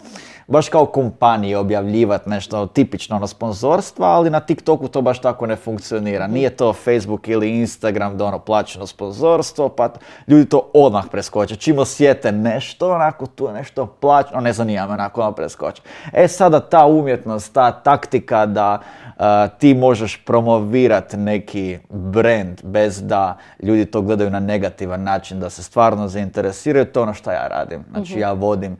baš 0.46 0.68
kao 0.68 0.86
kompanije 0.86 1.58
objavljivati 1.58 2.30
nešto 2.30 2.66
tipično 2.66 3.16
ono 3.16 3.26
sponzorstva, 3.26 4.06
ali 4.06 4.30
na 4.30 4.40
TikToku 4.40 4.88
to 4.88 5.02
baš 5.02 5.20
tako 5.20 5.46
ne 5.46 5.56
funkcionira. 5.56 6.26
Nije 6.26 6.50
to 6.50 6.72
Facebook 6.72 7.28
ili 7.28 7.50
Instagram 7.50 8.16
da 8.16 8.24
ono 8.24 8.38
plaćeno 8.38 8.86
sponzorstvo, 8.86 9.68
pa 9.68 9.88
ljudi 10.28 10.48
to 10.48 10.70
odmah 10.74 11.04
preskoče. 11.10 11.56
Čim 11.56 11.78
osjete 11.78 12.32
nešto, 12.32 12.94
onako 12.94 13.26
tu 13.26 13.46
je 13.46 13.52
nešto 13.52 13.86
plaćeno, 13.86 14.40
ne 14.40 14.52
zanima 14.52 14.86
me, 14.86 14.92
onako 14.92 15.20
ono 15.20 15.32
preskoče. 15.32 15.82
E 16.12 16.28
sada 16.28 16.60
ta 16.60 16.86
umjetnost, 16.86 17.52
ta 17.54 17.70
taktika 17.70 18.46
da 18.46 18.78
uh, 18.78 19.24
ti 19.58 19.74
možeš 19.74 20.24
promovirati 20.24 21.16
neki 21.16 21.78
brand 21.88 22.60
bez 22.64 23.02
da 23.02 23.38
ljudi 23.62 23.84
to 23.84 24.02
gledaju 24.02 24.30
na 24.30 24.40
negativan 24.40 25.02
način, 25.02 25.40
da 25.40 25.50
se 25.50 25.62
stvarno 25.62 26.08
zainteresiraju, 26.08 26.84
to 26.84 27.00
je 27.00 27.02
ono 27.02 27.14
što 27.14 27.30
ja 27.30 27.48
radim. 27.48 27.84
Znači 27.90 28.18
ja 28.18 28.32
vodim 28.32 28.76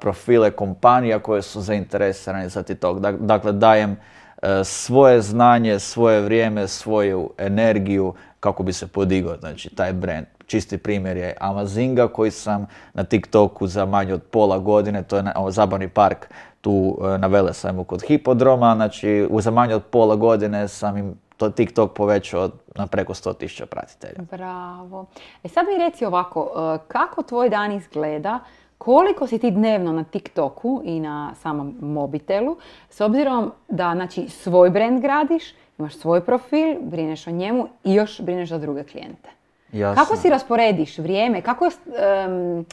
profile 0.00 0.50
kompanija 0.50 1.18
koje 1.18 1.42
su 1.42 1.60
zainteresirane 1.60 2.48
za 2.48 2.62
TikTok. 2.62 2.98
Dak- 2.98 3.18
Dakle, 3.18 3.52
dajem 3.52 3.90
uh, 3.90 4.48
svoje 4.64 5.20
znanje, 5.20 5.78
svoje 5.78 6.20
vrijeme, 6.20 6.68
svoju 6.68 7.30
energiju 7.38 8.14
kako 8.40 8.62
bi 8.62 8.72
se 8.72 8.86
podigao 8.86 9.36
znači, 9.36 9.74
taj 9.74 9.92
brand. 9.92 10.26
Čisti 10.46 10.78
primjer 10.78 11.16
je 11.16 11.36
Amazinga 11.40 12.08
koji 12.08 12.30
sam 12.30 12.66
na 12.94 13.04
TikToku 13.04 13.66
za 13.66 13.84
manje 13.84 14.14
od 14.14 14.22
pola 14.22 14.58
godine, 14.58 15.02
to 15.02 15.16
je 15.16 15.22
na, 15.22 15.34
zabavni 15.48 15.88
park 15.88 16.30
tu 16.60 16.96
uh, 16.98 17.20
na 17.20 17.26
Velesajmu 17.26 17.84
kod 17.84 18.02
Hipodroma, 18.02 18.74
znači 18.74 19.26
u 19.30 19.40
za 19.40 19.50
manje 19.50 19.74
od 19.74 19.84
pola 19.84 20.16
godine 20.16 20.68
sam 20.68 20.96
im 20.96 21.14
to 21.36 21.50
TikTok 21.50 21.92
povećao 21.94 22.50
na 22.74 22.86
preko 22.86 23.14
100.000 23.14 23.64
pratitelja. 23.66 24.24
Bravo. 24.30 25.06
E 25.44 25.48
sad 25.48 25.66
mi 25.66 25.84
reci 25.84 26.04
ovako, 26.04 26.50
kako 26.88 27.22
tvoj 27.22 27.48
dan 27.48 27.72
izgleda, 27.72 28.38
koliko 28.78 29.26
si 29.26 29.38
ti 29.38 29.50
dnevno 29.50 29.92
na 29.92 30.04
TikToku 30.04 30.82
i 30.84 31.00
na 31.00 31.34
samom 31.34 31.76
mobitelu, 31.80 32.56
s 32.90 33.00
obzirom 33.00 33.52
da 33.68 33.92
znači, 33.94 34.28
svoj 34.28 34.70
brand 34.70 35.00
gradiš, 35.00 35.44
imaš 35.78 35.94
svoj 35.94 36.24
profil, 36.24 36.76
brineš 36.80 37.26
o 37.26 37.30
njemu 37.30 37.68
i 37.84 37.94
još 37.94 38.20
brineš 38.20 38.48
za 38.48 38.58
druge 38.58 38.84
klijente. 38.84 39.30
Jasno. 39.72 40.04
Kako 40.04 40.16
si 40.16 40.30
rasporediš 40.30 40.98
vrijeme? 40.98 41.42
Kako 41.42 41.64
em, 41.64 42.64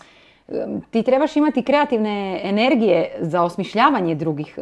ti 0.91 1.03
trebaš 1.03 1.35
imati 1.35 1.63
kreativne 1.63 2.41
energije 2.43 3.15
za 3.19 3.43
osmišljavanje 3.43 4.15
drugih, 4.15 4.57
e, 4.57 4.61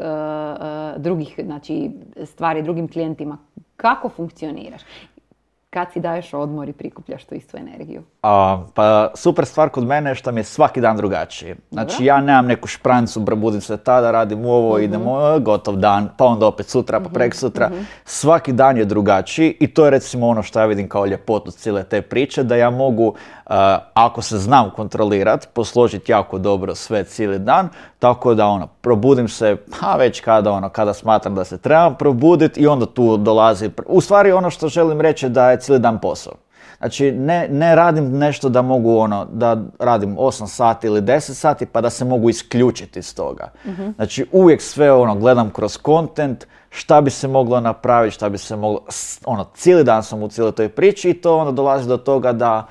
drugih 0.97 1.39
znači, 1.43 1.91
stvari, 2.25 2.61
drugim 2.61 2.87
klijentima? 2.87 3.37
Kako 3.75 4.09
funkcioniraš? 4.09 4.81
Kad 5.73 5.87
si 5.93 5.99
daješ 5.99 6.33
odmor 6.33 6.69
i 6.69 6.73
prikupljaš 6.73 7.23
tu 7.23 7.35
istu 7.35 7.57
energiju? 7.57 8.03
A, 8.23 8.61
pa 8.73 9.11
super 9.15 9.45
stvar 9.45 9.69
kod 9.69 9.83
mene 9.83 10.09
je 10.11 10.15
što 10.15 10.31
mi 10.31 10.39
je 10.39 10.43
svaki 10.43 10.81
dan 10.81 10.97
drugačiji. 10.97 11.55
Znači 11.71 11.91
Dobro. 11.93 12.05
ja 12.05 12.21
nemam 12.21 12.45
neku 12.45 12.67
šprancu, 12.67 13.25
probudim 13.25 13.61
se 13.61 13.77
tada, 13.77 14.11
radim 14.11 14.45
ovo, 14.45 14.75
Mhm. 14.75 14.83
idem 14.83 15.07
ovo, 15.07 15.39
gotov 15.39 15.75
dan, 15.75 16.09
pa 16.17 16.25
onda 16.25 16.45
opet 16.47 16.67
sutra, 16.69 16.99
pa 16.99 17.09
prek 17.09 17.35
sutra. 17.35 17.69
Svaki 18.05 18.51
dan 18.53 18.77
je 18.77 18.85
drugačiji 18.85 19.57
i 19.59 19.67
to 19.67 19.85
je 19.85 19.91
recimo 19.91 20.27
ono 20.27 20.43
što 20.43 20.59
ja 20.59 20.65
vidim 20.65 20.89
kao 20.89 21.05
ljepotu 21.05 21.51
cijele 21.51 21.83
te 21.83 22.01
priče, 22.01 22.43
da 22.43 22.55
ja 22.55 22.69
mogu, 22.69 23.13
a, 23.45 23.79
ako 23.93 24.21
se 24.21 24.37
znam 24.37 24.71
kontrolirat, 24.75 25.49
posložiti 25.53 26.11
jako 26.11 26.37
dobro 26.37 26.75
sve 26.75 27.03
cijeli 27.03 27.39
dan, 27.39 27.69
tako 27.99 28.33
da 28.33 28.47
ono, 28.47 28.67
probudim 28.67 29.27
se, 29.27 29.57
pa 29.81 29.95
već 29.95 30.19
kada 30.21 30.51
ono, 30.51 30.69
kada 30.69 30.93
smatram 30.93 31.35
da 31.35 31.43
se 31.43 31.57
trebam 31.57 31.95
probuditi 31.95 32.59
i 32.61 32.67
onda 32.67 32.85
tu 32.85 33.17
dolazi, 33.17 33.69
u 33.87 34.01
stvari 34.01 34.31
ono 34.31 34.49
što 34.49 34.67
želim 34.67 35.01
reći 35.01 35.29
da 35.29 35.51
je 35.51 35.60
cijeli 35.61 35.79
dan 35.79 35.99
posao. 36.01 36.33
Znači, 36.77 37.11
ne, 37.11 37.47
ne 37.51 37.75
radim 37.75 38.17
nešto 38.17 38.49
da 38.49 38.61
mogu 38.61 38.97
ono, 38.97 39.25
da 39.25 39.57
radim 39.79 40.17
8 40.17 40.47
sati 40.47 40.87
ili 40.87 41.01
10 41.01 41.19
sati 41.33 41.65
pa 41.65 41.81
da 41.81 41.89
se 41.89 42.05
mogu 42.05 42.29
isključiti 42.29 42.99
iz 42.99 43.15
toga. 43.15 43.51
Znači, 43.95 44.25
uvijek 44.31 44.61
sve 44.61 44.91
ono, 44.91 45.15
gledam 45.15 45.49
kroz 45.49 45.77
kontent, 45.77 46.47
šta 46.69 47.01
bi 47.01 47.09
se 47.09 47.27
moglo 47.27 47.59
napraviti, 47.59 48.15
šta 48.15 48.29
bi 48.29 48.37
se 48.37 48.55
moglo, 48.55 48.81
ono, 49.25 49.45
cijeli 49.53 49.83
dan 49.83 50.03
sam 50.03 50.23
u 50.23 50.27
cijeloj 50.27 50.51
toj 50.51 50.69
priči 50.69 51.09
i 51.09 51.21
to 51.21 51.37
onda 51.37 51.51
dolazi 51.51 51.87
do 51.87 51.97
toga 51.97 52.31
da 52.31 52.67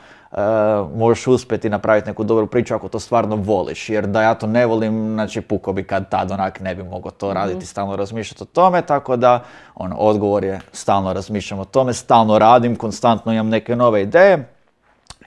možeš 0.94 1.26
uspjeti 1.26 1.70
napraviti 1.70 2.08
neku 2.08 2.24
dobru 2.24 2.46
priču 2.46 2.74
ako 2.74 2.88
to 2.88 3.00
stvarno 3.00 3.36
voliš. 3.36 3.88
Jer 3.88 4.06
da 4.06 4.22
ja 4.22 4.34
to 4.34 4.46
ne 4.46 4.66
volim, 4.66 5.12
znači 5.14 5.40
puko 5.40 5.72
bi 5.72 5.84
kad 5.84 6.08
tad 6.08 6.30
onak 6.30 6.60
ne 6.60 6.74
bi 6.74 6.82
mogao 6.82 7.10
to 7.10 7.32
raditi, 7.32 7.66
stalno 7.66 7.96
razmišljati 7.96 8.42
o 8.42 8.46
tome, 8.46 8.82
tako 8.82 9.16
da 9.16 9.42
ono, 9.74 9.96
odgovor 9.96 10.44
je 10.44 10.60
stalno 10.72 11.12
razmišljam 11.12 11.60
o 11.60 11.64
tome, 11.64 11.92
stalno 11.92 12.38
radim, 12.38 12.76
konstantno 12.76 13.32
imam 13.32 13.48
neke 13.48 13.76
nove 13.76 14.02
ideje. 14.02 14.48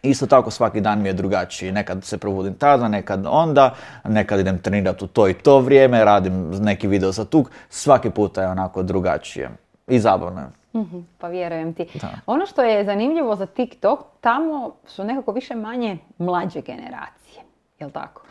Isto 0.04 0.28
tako 0.28 0.52
svaki 0.52 0.82
dan 0.82 1.02
mi 1.02 1.10
je 1.10 1.14
drugačiji. 1.14 1.72
Nekad 1.72 2.04
se 2.04 2.18
probudim 2.18 2.54
tada, 2.54 2.88
nekad 2.88 3.26
onda, 3.30 3.74
nekad 4.04 4.40
idem 4.40 4.58
trenirati 4.58 5.06
u 5.06 5.08
to 5.08 5.28
i 5.28 5.34
to 5.34 5.60
vrijeme, 5.60 6.06
radim 6.06 6.52
neki 6.52 6.88
video 6.88 7.12
za 7.12 7.26
tuk. 7.26 7.52
Svaki 7.70 8.10
puta 8.10 8.42
je 8.42 8.48
onako 8.48 8.84
drugačije. 8.84 9.50
I 9.88 10.00
zabavno 10.00 10.42
je. 10.42 10.63
Mhm, 10.74 11.00
Pa 11.18 11.28
vjerujem 11.28 11.74
ti. 11.74 11.86
Da. 11.94 12.10
Ono 12.26 12.46
što 12.46 12.62
je 12.62 12.86
zanimljivo 12.86 13.36
za 13.36 13.46
TikTok, 13.46 14.00
tamo 14.22 14.72
su 14.86 15.04
nekako 15.04 15.32
više 15.32 15.56
manje 15.56 15.98
mlađe 16.18 16.62
generacije. 16.62 17.42
Jel 17.80 17.90
tako? 17.90 18.22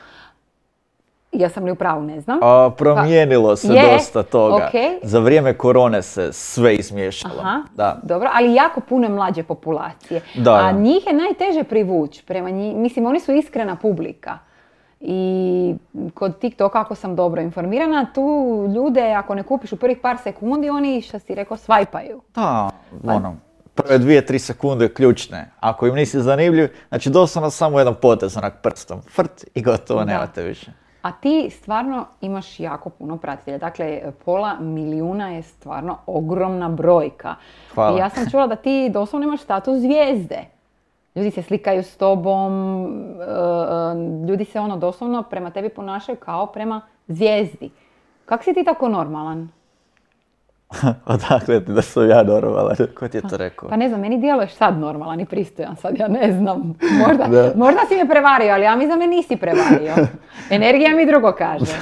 Ja 1.32 1.48
sam 1.48 1.64
li 1.64 1.70
u 1.70 1.74
pravu, 1.74 2.02
ne 2.02 2.20
znam. 2.20 2.38
A, 2.42 2.70
promijenilo 2.70 3.56
se 3.56 3.68
Pa, 3.68 3.74
Je, 3.74 3.92
dosta 3.92 4.22
toga. 4.22 4.66
okej. 4.68 4.98
Za 5.02 5.18
vrijeme 5.18 5.54
korone 5.54 6.02
se 6.02 6.32
sve 6.32 6.74
izmiješalo. 6.74 7.34
Aha, 7.40 7.62
Da. 7.74 8.00
dobro, 8.02 8.30
ali 8.32 8.54
jako 8.54 8.80
puno 8.80 9.08
mlađe 9.08 9.42
populacije. 9.42 10.20
Da, 10.34 10.52
A 10.54 10.72
njih 10.72 11.06
je 11.06 11.12
najteže 11.12 11.64
privući 11.64 12.24
prema 12.24 12.50
njih. 12.50 12.76
Mislim, 12.76 13.06
oni 13.06 13.20
su 13.20 13.32
iskrena 13.32 13.76
publika. 13.76 14.38
I 15.04 15.74
kod 16.14 16.38
TikToka, 16.38 16.80
ako 16.80 16.94
sam 16.94 17.16
dobro 17.16 17.42
informirana, 17.42 18.06
tu 18.14 18.22
ljude, 18.74 19.12
ako 19.12 19.34
ne 19.34 19.42
kupiš 19.42 19.72
u 19.72 19.76
prvih 19.76 19.98
par 20.02 20.16
sekundi, 20.22 20.70
oni, 20.70 21.02
što 21.02 21.18
si 21.18 21.34
rekao, 21.34 21.56
svajpaju. 21.56 22.20
Da, 22.34 22.70
Pa- 23.06 23.14
ono, 23.14 23.36
prve 23.74 23.98
dvije, 23.98 24.26
tri 24.26 24.38
sekunde 24.38 24.94
ključne. 24.94 25.50
Ako 25.60 25.86
im 25.86 25.94
nisi 25.94 26.20
zanimljiv, 26.20 26.68
znači 26.88 27.10
doslovno 27.10 27.50
samo 27.50 27.78
jedan 27.78 27.94
potez 27.94 28.36
onak 28.36 28.54
prstom. 28.62 29.02
Frt 29.02 29.44
i 29.54 29.62
gotovo, 29.62 30.04
nemate 30.04 30.42
više. 30.42 30.72
A 31.02 31.12
ti 31.12 31.50
stvarno 31.50 32.06
imaš 32.20 32.60
jako 32.60 32.90
puno 32.90 33.16
pratitelja. 33.16 33.58
Dakle, 33.58 34.00
pola 34.24 34.54
milijuna 34.60 35.28
je 35.28 35.42
stvarno 35.42 35.98
ogromna 36.06 36.68
brojka. 36.68 37.34
Hvala. 37.74 37.96
I 37.96 38.00
ja 38.00 38.10
sam 38.10 38.30
čula 38.30 38.46
da 38.46 38.56
ti 38.56 38.90
doslovno 38.92 39.28
imaš 39.28 39.40
status 39.40 39.78
zvijezde. 39.78 40.44
Ljudi 41.14 41.30
se 41.30 41.42
slikaju 41.42 41.82
s 41.82 41.96
tobom, 41.96 42.52
e, 43.20 43.22
e, 43.22 44.28
ljudi 44.28 44.44
se 44.44 44.60
ono 44.60 44.76
doslovno 44.76 45.22
prema 45.22 45.50
tebi 45.50 45.68
ponašaju 45.68 46.16
kao 46.16 46.46
prema 46.46 46.80
zvijezdi. 47.08 47.70
Kako 48.24 48.44
si 48.44 48.54
ti 48.54 48.64
tako 48.64 48.88
normalan? 48.88 49.48
Odakle 51.06 51.64
ti 51.64 51.72
da 51.72 51.82
sam 51.82 52.10
ja 52.10 52.22
normalan? 52.22 52.76
Ko 52.98 53.08
ti 53.08 53.16
je 53.16 53.22
to 53.28 53.36
rekao? 53.36 53.68
Pa 53.68 53.76
ne 53.76 53.88
znam, 53.88 54.00
meni 54.00 54.18
djeluješ 54.20 54.52
sad 54.52 54.78
normalan 54.78 55.20
i 55.20 55.26
pristojan, 55.26 55.76
sad 55.76 55.98
ja 55.98 56.08
ne 56.08 56.32
znam. 56.32 56.74
Možda, 57.06 57.26
Da. 57.26 57.52
možda 57.56 57.80
si 57.88 57.96
me 57.96 58.08
prevario, 58.08 58.52
ali 58.54 58.64
ja 58.64 58.76
mi 58.76 58.86
za 58.86 58.96
me 58.96 59.06
nisi 59.06 59.36
prevario. 59.36 59.92
Energija 60.50 60.96
mi 60.96 61.06
drugo 61.06 61.32
kaže. 61.32 61.72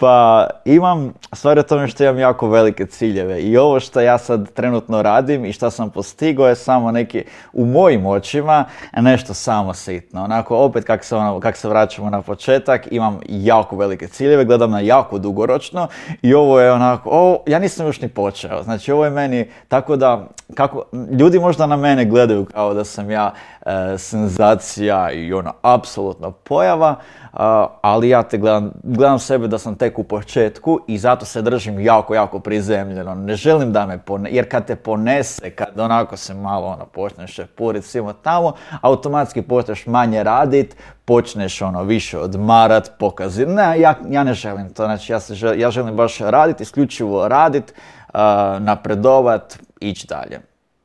Pa 0.00 0.46
imam, 0.64 1.12
stvar 1.32 1.58
u 1.58 1.62
tome 1.62 1.88
što 1.88 2.04
imam 2.04 2.18
jako 2.18 2.48
velike 2.48 2.86
ciljeve 2.86 3.40
i 3.42 3.56
ovo 3.56 3.80
što 3.80 4.00
ja 4.00 4.18
sad 4.18 4.52
trenutno 4.52 5.02
radim 5.02 5.44
i 5.44 5.52
što 5.52 5.70
sam 5.70 5.90
postigao 5.90 6.48
je 6.48 6.54
samo 6.54 6.92
neki, 6.92 7.24
u 7.52 7.66
mojim 7.66 8.06
očima, 8.06 8.64
nešto 8.96 9.34
samo 9.34 9.74
sitno. 9.74 10.24
Onako, 10.24 10.56
opet 10.56 10.84
kak 10.84 11.04
se, 11.04 11.16
ono, 11.16 11.40
kak 11.40 11.56
se 11.56 11.68
vraćamo 11.68 12.10
na 12.10 12.22
početak, 12.22 12.88
imam 12.90 13.20
jako 13.28 13.76
velike 13.76 14.08
ciljeve, 14.08 14.44
gledam 14.44 14.70
na 14.70 14.80
jako 14.80 15.18
dugoročno 15.18 15.88
i 16.22 16.34
ovo 16.34 16.60
je 16.60 16.72
onako, 16.72 17.10
ovo, 17.10 17.42
ja 17.46 17.58
nisam 17.58 17.86
još 17.86 18.00
ni 18.00 18.08
počeo. 18.08 18.62
Znači 18.62 18.92
ovo 18.92 19.04
je 19.04 19.10
meni, 19.10 19.50
tako 19.68 19.96
da, 19.96 20.26
kako, 20.54 20.84
ljudi 21.18 21.38
možda 21.38 21.66
na 21.66 21.76
mene 21.76 22.04
gledaju 22.04 22.44
kao 22.44 22.74
da 22.74 22.84
sam 22.84 23.10
ja 23.10 23.32
e, 23.66 23.98
senzacija 23.98 25.12
i 25.12 25.32
ono, 25.32 25.52
apsolutno 25.62 26.30
pojava, 26.30 26.96
ali 27.32 28.08
ja 28.08 28.22
te 28.22 28.38
gledam, 28.38 28.72
gledam 28.82 29.18
sebe 29.18 29.48
da 29.48 29.58
sam 29.58 29.74
tek 29.74 29.98
u 29.98 30.04
početku 30.04 30.80
i 30.86 30.98
zato 30.98 31.24
se 31.24 31.42
držim 31.42 31.80
jako, 31.80 32.14
jako 32.14 32.38
prizemljeno. 32.38 33.14
Ne 33.14 33.36
želim 33.36 33.72
da 33.72 33.86
me 33.86 33.98
pone, 33.98 34.30
jer 34.32 34.50
kad 34.50 34.66
te 34.66 34.76
ponese, 34.76 35.50
kad 35.50 35.80
onako 35.80 36.16
se 36.16 36.34
malo 36.34 36.66
ono, 36.66 36.86
počneš 36.86 37.34
šepurit 37.34 37.84
svima 37.84 38.12
tamo, 38.12 38.52
automatski 38.80 39.42
počneš 39.42 39.86
manje 39.86 40.22
radit, 40.22 40.76
počneš 41.04 41.62
ono 41.62 41.82
više 41.82 42.18
odmarat, 42.18 42.92
pokazit. 42.98 43.48
Ne, 43.48 43.80
ja, 43.80 43.94
ja 44.08 44.24
ne 44.24 44.34
želim 44.34 44.74
to, 44.74 44.84
znači 44.84 45.12
ja, 45.12 45.20
se 45.20 45.34
žel- 45.34 45.60
ja 45.60 45.70
želim 45.70 45.96
baš 45.96 46.18
radit, 46.18 46.60
isključivo 46.60 47.28
radit, 47.28 47.74
a, 48.12 48.58
napredovat, 48.60 49.58
ići 49.80 50.06
dalje. 50.06 50.40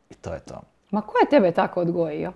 I 0.10 0.14
to 0.14 0.34
je 0.34 0.40
to. 0.40 0.62
Ma 0.92 1.02
ko 1.02 1.14
je 1.18 1.30
tebe 1.30 1.52
tako 1.52 1.82
odgojio? 1.82 2.34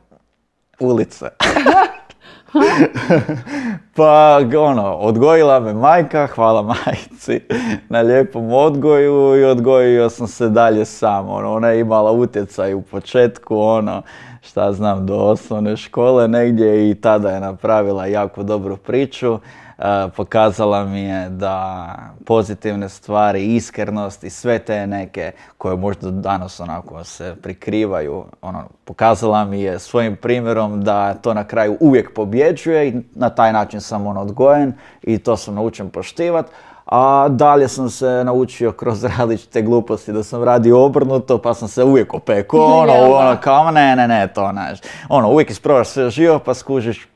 Ulice. 0.79 1.25
pa 3.95 4.39
ono, 4.57 4.93
odgojila 4.93 5.59
me 5.59 5.73
majka, 5.73 6.27
hvala 6.27 6.61
majci 6.61 7.41
na 7.89 8.01
lijepom 8.01 8.53
odgoju 8.53 9.41
i 9.41 9.43
odgojio 9.43 10.09
sam 10.09 10.27
se 10.27 10.49
dalje 10.49 10.85
sam. 10.85 11.29
Ono, 11.29 11.53
ona 11.53 11.67
je 11.67 11.79
imala 11.79 12.11
utjecaj 12.11 12.73
u 12.73 12.81
početku, 12.81 13.57
ono, 13.59 14.01
šta 14.41 14.73
znam, 14.73 15.05
do 15.05 15.15
osnovne 15.15 15.77
škole 15.77 16.27
negdje 16.27 16.91
i 16.91 16.95
tada 16.95 17.29
je 17.29 17.39
napravila 17.39 18.05
jako 18.05 18.43
dobru 18.43 18.77
priču. 18.77 19.39
E, 19.79 20.09
pokazala 20.15 20.85
mi 20.85 21.01
je 21.01 21.29
da 21.29 21.95
pozitivne 22.25 22.89
stvari, 22.89 23.55
iskrenost 23.55 24.23
i 24.23 24.29
sve 24.29 24.59
te 24.59 24.87
neke 24.87 25.31
koje 25.57 25.75
možda 25.77 26.11
danas 26.11 26.59
onako 26.59 27.03
se 27.03 27.35
prikrivaju, 27.41 28.25
ono, 28.41 28.63
pokazala 28.85 29.45
mi 29.45 29.61
je 29.61 29.79
svojim 29.79 30.15
primjerom 30.15 30.83
da 30.83 31.13
to 31.13 31.33
na 31.33 31.43
kraju 31.43 31.77
uvijek 31.79 32.13
pobjeđuje 32.13 32.87
i 32.87 32.93
na 33.15 33.29
taj 33.29 33.53
način 33.53 33.81
sam 33.81 34.07
on 34.07 34.17
odgojen 34.17 34.73
i 35.01 35.17
to 35.17 35.37
sam 35.37 35.55
naučen 35.55 35.89
poštivat. 35.89 36.45
A 36.85 37.27
dalje 37.29 37.67
sam 37.67 37.89
se 37.89 38.23
naučio 38.25 38.71
kroz 38.71 39.03
različite 39.17 39.61
gluposti 39.61 40.13
da 40.13 40.23
sam 40.23 40.43
radio 40.43 40.85
obrnuto, 40.85 41.37
pa 41.37 41.53
sam 41.53 41.67
se 41.67 41.83
uvijek 41.83 42.13
opekao, 42.13 42.65
ono, 42.65 42.93
ono, 42.93 43.37
kao 43.41 43.71
ne, 43.71 43.95
ne, 43.95 44.07
ne, 44.07 44.27
to 44.27 44.49
znaš. 44.51 44.79
Ono, 45.09 45.29
uvijek 45.29 45.49
isprobaš 45.49 45.87
sve 45.87 46.09
živo 46.09 46.39
pa 46.39 46.53
skužiš, 46.53 47.07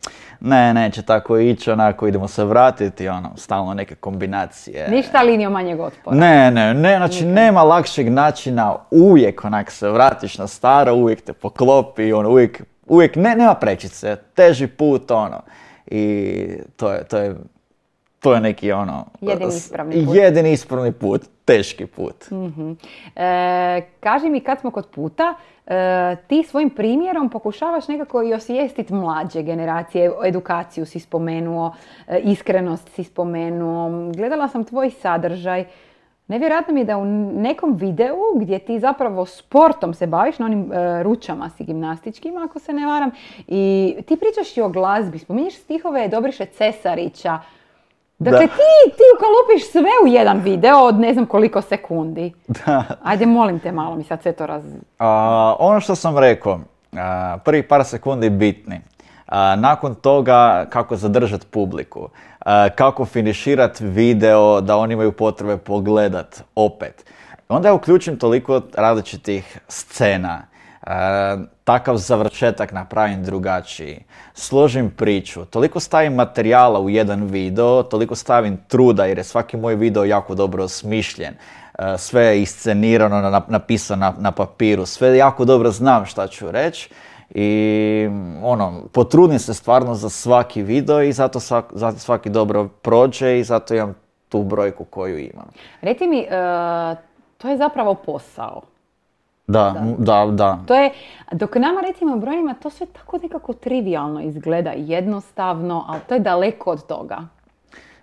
ne, 0.44 0.74
neće 0.74 1.02
tako 1.02 1.38
ići, 1.38 1.72
onako 1.72 2.08
idemo 2.08 2.28
se 2.28 2.44
vratiti, 2.44 3.08
ono, 3.08 3.32
stalno 3.36 3.74
neke 3.74 3.96
kombinacije. 3.96 4.88
Ništa 4.90 5.22
linijom 5.22 5.54
manjeg 5.54 5.80
otpora. 5.80 6.16
Ne, 6.16 6.52
ne, 6.52 6.74
ne, 6.74 6.98
znači 6.98 7.26
nema 7.26 7.64
lakšeg 7.64 8.10
načina, 8.10 8.76
uvijek 8.92 9.46
onak 9.46 9.72
se 9.72 9.90
vratiš 9.90 10.38
na 10.38 10.48
staro, 10.48 10.94
uvijek 10.94 11.22
te 11.22 11.34
poklopi, 11.34 12.14
ono, 12.14 12.30
uvijek, 12.30 12.64
uvijek, 12.88 13.16
ne, 13.16 13.36
nema 13.36 13.54
prečice, 13.54 14.16
teži 14.34 14.68
put, 14.68 15.12
ono, 15.12 15.42
i 15.88 16.46
to 16.76 16.92
je, 16.92 17.04
to 17.04 17.18
je, 17.18 17.36
to 18.20 18.34
je 18.34 18.40
neki, 18.40 18.72
ono... 18.72 19.06
Jedini 19.22 19.56
ispravni 19.56 20.06
put. 20.06 20.16
Jedini 20.16 20.52
ispravni 20.52 20.92
put. 20.92 21.22
Teški 21.46 21.86
put. 21.86 22.16
E, 23.16 23.82
kaži 24.00 24.30
mi 24.30 24.40
kad 24.40 24.60
smo 24.60 24.72
kod 24.72 24.88
puta, 24.88 25.36
e, 25.68 26.16
ti 26.28 26.44
svojim 26.44 26.70
primjerom 26.70 27.30
pokušavaš 27.30 27.88
nekako 27.88 28.24
i 28.24 28.34
osvijestiti 28.34 28.94
mlađe 28.94 29.44
generacije, 29.44 30.12
edukaciju 30.26 30.86
si 30.86 31.00
spomenuo, 31.00 31.74
e, 32.08 32.20
iskrenost 32.20 32.90
si 32.90 33.04
spomenuo. 33.04 34.12
Gledala 34.16 34.48
sam 34.48 34.64
tvoj 34.64 34.90
sadržaj. 34.90 35.66
Nevjerojatno 36.28 36.74
mi 36.74 36.80
je 36.80 36.86
da 36.86 36.98
u 36.98 37.06
nekom 37.06 37.76
videu 37.76 38.18
gdje 38.36 38.60
ti 38.60 38.80
zapravo 38.80 39.26
sportom 39.26 39.94
se 39.94 40.08
baviš, 40.08 40.40
na 40.40 40.46
onim 40.46 40.72
ručama 41.02 41.50
si 41.50 41.64
gimnastičkim, 41.64 42.38
ako 42.38 42.60
se 42.60 42.74
ne 42.74 42.86
varam, 42.86 43.12
i 43.48 43.96
ti 44.08 44.18
pričaš 44.18 44.58
i 44.58 44.62
o 44.62 44.70
glazbi, 44.70 45.20
spominješ 45.20 45.56
stihove 45.56 46.08
Dobriše 46.08 46.46
Cesarića, 46.46 47.40
Dakle, 48.24 48.40
Da. 48.40 48.48
ti, 48.48 48.92
ti 48.96 49.04
ukalupiš 49.18 49.72
sve 49.72 49.90
u 50.04 50.08
jedan 50.08 50.40
video 50.40 50.78
od 50.80 51.00
ne 51.00 51.14
znam 51.14 51.26
koliko 51.26 51.62
sekundi. 51.62 52.34
Da. 52.48 52.84
Ajde, 53.04 53.26
molim 53.26 53.60
te 53.60 53.72
malo 53.72 53.96
mi 53.96 54.04
sad 54.04 54.22
sve 54.22 54.32
to 54.32 54.46
raz... 54.46 54.64
A, 55.00 55.56
ono 55.60 55.80
što 55.80 55.96
sam 55.96 56.18
rekao, 56.18 56.60
a, 56.98 57.38
prvi 57.46 57.64
par 57.64 57.84
sekundi 57.86 58.30
bitni. 58.30 58.82
A, 59.28 59.56
nakon 59.56 59.96
toga 59.96 60.66
kako 60.70 60.96
zadržati 60.96 61.46
publiku, 61.46 62.10
a, 62.40 62.70
kako 62.70 63.06
finiširati 63.06 63.86
video 63.86 64.62
da 64.62 64.78
oni 64.78 64.94
imaju 64.94 65.12
potrebe 65.12 65.58
pogledat 65.58 66.44
opet. 66.56 67.06
Onda 67.50 67.68
ja 67.68 67.74
uključim 67.74 68.18
toliko 68.20 68.62
različitih 68.76 69.60
scena, 69.68 70.42
takav 71.64 71.98
završetak 71.98 72.72
napravim 72.72 73.24
drugačiji, 73.24 74.04
složim 74.34 74.92
priču, 74.92 75.46
toliko 75.46 75.80
stavim 75.80 76.14
materijala 76.14 76.80
u 76.80 76.90
jedan 76.90 77.24
video, 77.24 77.84
toliko 77.84 78.16
stavim 78.16 78.58
truda 78.68 79.06
jer 79.06 79.18
je 79.18 79.24
svaki 79.24 79.58
moj 79.58 79.76
video 79.76 80.06
jako 80.06 80.36
dobro 80.36 80.64
osmišljen. 80.64 81.34
E, 81.80 81.98
sve 81.98 82.24
je 82.24 82.42
iscenirano, 82.42 83.22
na- 83.22 83.42
napisano 83.48 84.00
na, 84.00 84.14
na 84.20 84.32
papiru, 84.32 84.86
sve 84.86 85.18
jako 85.18 85.46
dobro 85.46 85.72
znam 85.72 86.06
šta 86.06 86.28
ću 86.28 86.52
reći 86.52 86.90
i 87.30 88.10
ono, 88.44 88.82
potrudim 88.92 89.40
se 89.40 89.54
stvarno 89.54 89.96
za 89.96 90.10
svaki 90.10 90.62
video 90.62 91.02
i 91.02 91.14
zato, 91.14 91.40
svak- 91.40 91.72
zato 91.72 92.00
svaki 92.00 92.30
dobro 92.30 92.68
prođe 92.68 93.40
i 93.40 93.44
zato 93.44 93.76
imam 93.76 93.96
tu 94.30 94.44
brojku 94.44 94.86
koju 94.86 95.20
imam. 95.20 95.50
Reci 95.82 96.08
mi, 96.08 96.20
e, 96.20 96.30
to 97.38 97.50
je 97.50 97.58
zapravo 97.58 97.94
posao. 97.96 98.62
Da, 99.48 99.76
da, 99.98 100.26
da. 100.32 100.60
To 100.68 100.76
je, 100.76 100.92
dok 101.32 101.56
nama 101.56 101.82
recimo 101.82 102.18
brojima 102.18 102.54
to 102.54 102.70
sve 102.70 102.86
tako 102.86 103.18
nekako 103.18 103.54
trivialno 103.54 104.22
izgleda, 104.22 104.72
jednostavno, 104.76 105.86
ali 105.88 106.00
to 106.08 106.14
je 106.14 106.20
daleko 106.20 106.72
od 106.72 106.86
toga. 106.88 107.18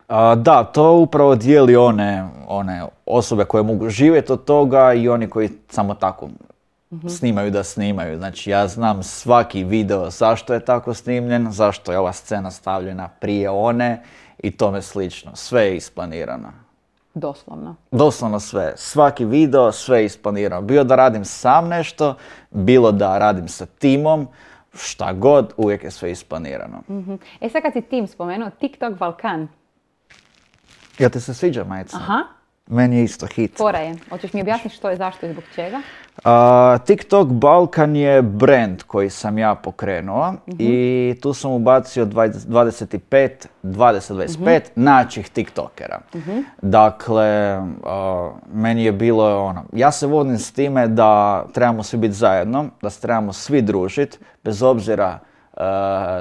A, 0.09 0.35
da, 0.35 0.65
to 0.65 0.93
upravo 0.93 1.35
dijeli 1.35 1.77
one, 1.77 2.29
one 2.49 2.87
osobe 3.07 3.45
koje 3.45 3.63
mogu 3.63 3.89
živjeti 3.89 4.33
od 4.33 4.45
toga 4.45 4.93
i 4.93 5.09
oni 5.09 5.31
koji 5.31 5.49
samo 5.69 5.95
tako 5.95 6.29
snimaju 7.09 7.51
da 7.51 7.65
snimaju. 7.65 8.19
Znači 8.19 8.51
ja 8.51 8.69
znam 8.69 9.03
svaki 9.03 9.65
video 9.65 10.11
zašto 10.11 10.55
je 10.55 10.65
tako 10.65 10.95
snimljen, 10.95 11.53
zašto 11.53 11.93
je 11.93 11.99
ova 11.99 12.13
scena 12.13 12.51
stavljena 12.51 13.09
prije 13.09 13.51
one 13.51 14.03
i 14.39 14.51
tome 14.51 14.83
slično. 14.83 15.31
Sve 15.35 15.63
je 15.63 15.77
isplanirano. 15.77 16.49
Doslovno. 17.21 17.77
Doslovno 17.91 18.41
sve. 18.41 18.73
Svaki 18.77 19.25
video, 19.25 19.73
sve 19.73 19.99
je 19.99 20.05
isplanirano. 20.05 20.63
Bilo 20.63 20.85
da 20.85 20.97
radim 20.97 21.25
sam 21.25 21.69
nešto, 21.69 22.15
bilo 22.51 22.93
da 22.93 23.19
radim 23.19 23.49
sa 23.49 23.67
timom, 23.67 24.29
šta 24.75 25.13
god, 25.13 25.53
uvijek 25.57 25.85
je 25.85 25.91
sve 25.91 26.11
isplanirano. 26.11 26.83
Mhm. 26.89 27.15
E 27.41 27.49
sad 27.49 27.63
kad 27.63 27.73
si 27.73 27.83
tim 27.83 28.07
spomenuo, 28.07 28.51
TikTok 28.51 28.99
Balkan. 28.99 29.49
Ja 30.99 31.09
te 31.09 31.21
se 31.21 31.35
sviđa, 31.35 31.65
majica? 31.65 31.97
Aha, 31.97 32.25
Meni 32.71 32.97
je 32.97 33.05
isto 33.05 33.27
hit. 33.27 33.57
fora 33.57 33.79
je. 33.79 33.95
Hoćeš 34.11 34.33
mi 34.33 34.41
objasniti 34.41 34.77
što 34.77 34.91
je, 34.91 34.97
zašto 34.97 35.27
i 35.27 35.33
zbog 35.33 35.45
čega? 35.55 35.81
A, 36.25 36.79
TikTok 36.87 37.29
Balkan 37.29 37.97
je 37.97 38.23
brand 38.23 38.83
koji 38.83 39.11
sam 39.11 39.39
ja 39.39 39.55
pokrenuo 39.55 40.35
i 40.59 41.15
tu 41.23 41.35
sam 41.35 41.51
ubacio 41.51 42.07
20 42.07 42.47
25, 42.47 43.29
20-25 43.63 44.61
načih 44.75 45.31
TikTokera. 45.31 46.01
Dakle, 46.63 47.27
a, 47.85 48.31
meni 48.53 48.85
je 48.85 48.93
bilo 48.93 49.45
ono, 49.45 49.65
ja 49.73 49.93
se 49.93 50.07
vodim 50.07 50.39
s 50.39 50.53
time 50.53 50.89
da 50.89 51.45
trebamo 51.55 51.83
svi 51.83 51.99
biti 51.99 52.15
zajedno, 52.15 52.67
da 52.83 52.91
se 52.91 53.01
trebamo 53.01 53.33
svi 53.33 53.63
družiti, 53.63 54.19
bez 54.45 54.63
obzira 54.63 55.19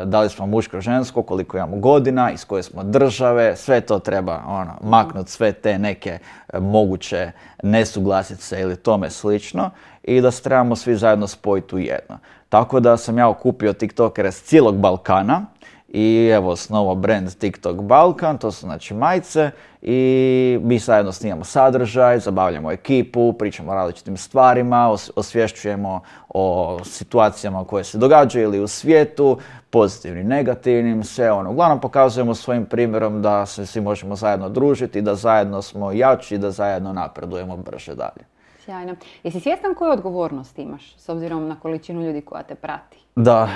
da 0.05 0.21
li 0.21 0.29
smo 0.29 0.45
muško 0.45 0.81
žensko, 0.81 1.23
koliko 1.23 1.57
imamo 1.57 1.77
godina, 1.77 2.31
iz 2.31 2.45
koje 2.45 2.63
smo 2.63 2.83
države, 2.83 3.55
sve 3.55 3.81
to 3.81 3.99
treba 3.99 4.43
ono, 4.47 4.73
maknut, 4.81 5.27
sve 5.29 5.51
te 5.51 5.79
neke 5.79 6.19
e, 6.53 6.59
moguće 6.59 7.31
nesuglasice 7.63 8.61
ili 8.61 8.75
tome 8.75 9.09
slično 9.09 9.69
i 10.03 10.21
da 10.21 10.31
se 10.31 10.43
trebamo 10.43 10.75
svi 10.75 10.95
zajedno 10.95 11.27
spojiti 11.27 11.75
u 11.75 11.79
jedno. 11.79 12.17
Tako 12.49 12.79
da 12.79 12.97
sam 12.97 13.17
ja 13.17 13.29
okupio 13.29 13.73
tiktokere 13.73 14.31
s 14.31 14.43
cijelog 14.43 14.77
Balkana 14.77 15.45
i 15.93 16.31
evo 16.33 16.49
osnovao 16.51 16.95
brand 16.95 17.35
TikTok 17.35 17.81
Balkan, 17.81 18.37
to 18.37 18.51
su 18.51 18.59
znači 18.59 18.93
majice 18.93 19.51
i 19.81 20.59
mi 20.63 20.79
zajedno 20.79 21.11
snimamo 21.11 21.43
sadržaj, 21.43 22.19
zabavljamo 22.19 22.71
ekipu, 22.71 23.33
pričamo 23.33 23.71
o 23.71 23.75
različitim 23.75 24.17
stvarima, 24.17 24.89
os- 24.91 25.11
osvješćujemo 25.15 26.01
o 26.29 26.77
situacijama 26.83 27.65
koje 27.65 27.83
se 27.83 27.97
događaju 27.97 28.43
ili 28.43 28.59
u 28.59 28.67
svijetu, 28.67 29.37
pozitivnim, 29.69 30.27
negativnim, 30.27 31.03
sve 31.03 31.31
ono. 31.31 31.51
Uglavnom 31.51 31.79
pokazujemo 31.79 32.35
svojim 32.35 32.65
primjerom 32.65 33.21
da 33.21 33.45
se 33.45 33.65
svi 33.65 33.81
možemo 33.81 34.15
zajedno 34.15 34.49
družiti, 34.49 35.01
da 35.01 35.15
zajedno 35.15 35.61
smo 35.61 35.91
jači, 35.91 36.37
da 36.37 36.51
zajedno 36.51 36.93
napredujemo 36.93 37.57
brže 37.57 37.95
dalje. 37.95 38.38
Sjajno. 38.65 38.95
Jesi 39.23 39.39
svjestan 39.39 39.75
koju 39.75 39.91
odgovornost 39.91 40.59
imaš 40.59 40.95
s 40.97 41.09
obzirom 41.09 41.47
na 41.47 41.59
količinu 41.59 42.01
ljudi 42.01 42.21
koja 42.21 42.43
te 42.43 42.55
prati? 42.55 42.97
Da, 43.15 43.49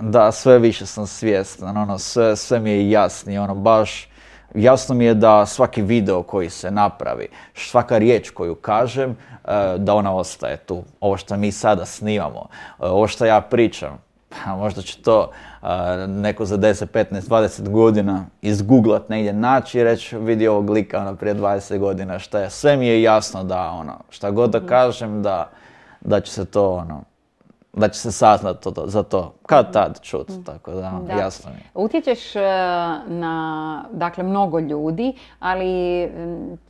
da, 0.00 0.32
sve 0.32 0.58
više 0.58 0.86
sam 0.86 1.06
svjestan, 1.06 1.76
ono, 1.76 1.98
sve, 1.98 2.36
sve 2.36 2.60
mi 2.60 2.70
je 2.70 2.90
jasnije, 2.90 3.40
ono, 3.40 3.54
baš, 3.54 4.08
jasno 4.54 4.94
mi 4.94 5.04
je 5.04 5.14
da 5.14 5.46
svaki 5.46 5.82
video 5.82 6.22
koji 6.22 6.50
se 6.50 6.70
napravi, 6.70 7.28
svaka 7.54 7.98
riječ 7.98 8.30
koju 8.30 8.54
kažem, 8.54 9.10
e, 9.10 9.16
da 9.78 9.94
ona 9.94 10.14
ostaje 10.14 10.56
tu. 10.56 10.82
Ovo 11.00 11.16
što 11.16 11.36
mi 11.36 11.52
sada 11.52 11.84
snimamo, 11.84 12.48
e, 12.80 12.86
ovo 12.86 13.08
što 13.08 13.24
ja 13.24 13.40
pričam, 13.40 13.98
pa 14.44 14.56
možda 14.56 14.82
će 14.82 15.02
to 15.02 15.30
e, 15.62 15.66
neko 16.06 16.44
za 16.44 16.58
10, 16.58 16.86
15, 16.86 17.20
20 17.20 17.68
godina 17.68 18.26
izgooglat 18.42 19.08
negdje 19.08 19.32
naći 19.32 19.78
i 19.78 19.84
reći 19.84 20.18
vidi 20.18 20.48
ovog 20.48 20.70
lika 20.70 21.00
ono, 21.00 21.16
prije 21.16 21.34
20 21.34 21.78
godina 21.78 22.18
šta 22.18 22.38
je. 22.40 22.50
Sve 22.50 22.76
mi 22.76 22.86
je 22.86 23.02
jasno 23.02 23.44
da 23.44 23.70
ono, 23.70 23.92
šta 24.10 24.30
god 24.30 24.50
da 24.50 24.60
kažem 24.60 25.22
da, 25.22 25.50
da 26.00 26.20
će 26.20 26.32
se 26.32 26.44
to 26.44 26.74
ono, 26.74 27.02
da 27.72 27.88
će 27.88 28.00
se 28.00 28.12
saznat 28.12 28.60
to, 28.60 28.70
to- 28.70 28.86
za 28.86 29.02
to. 29.02 29.34
Kad 29.46 29.72
tad 29.72 30.00
čut, 30.00 30.28
tako 30.46 30.70
da, 30.72 31.00
Da. 31.06 31.12
jasno 31.12 31.50
mi 31.50 31.56
je. 31.56 31.64
Utječeš 31.74 32.36
e, 32.36 32.40
na, 33.06 33.84
dakle, 33.92 34.24
mnogo 34.24 34.58
ljudi, 34.58 35.12
ali 35.40 35.68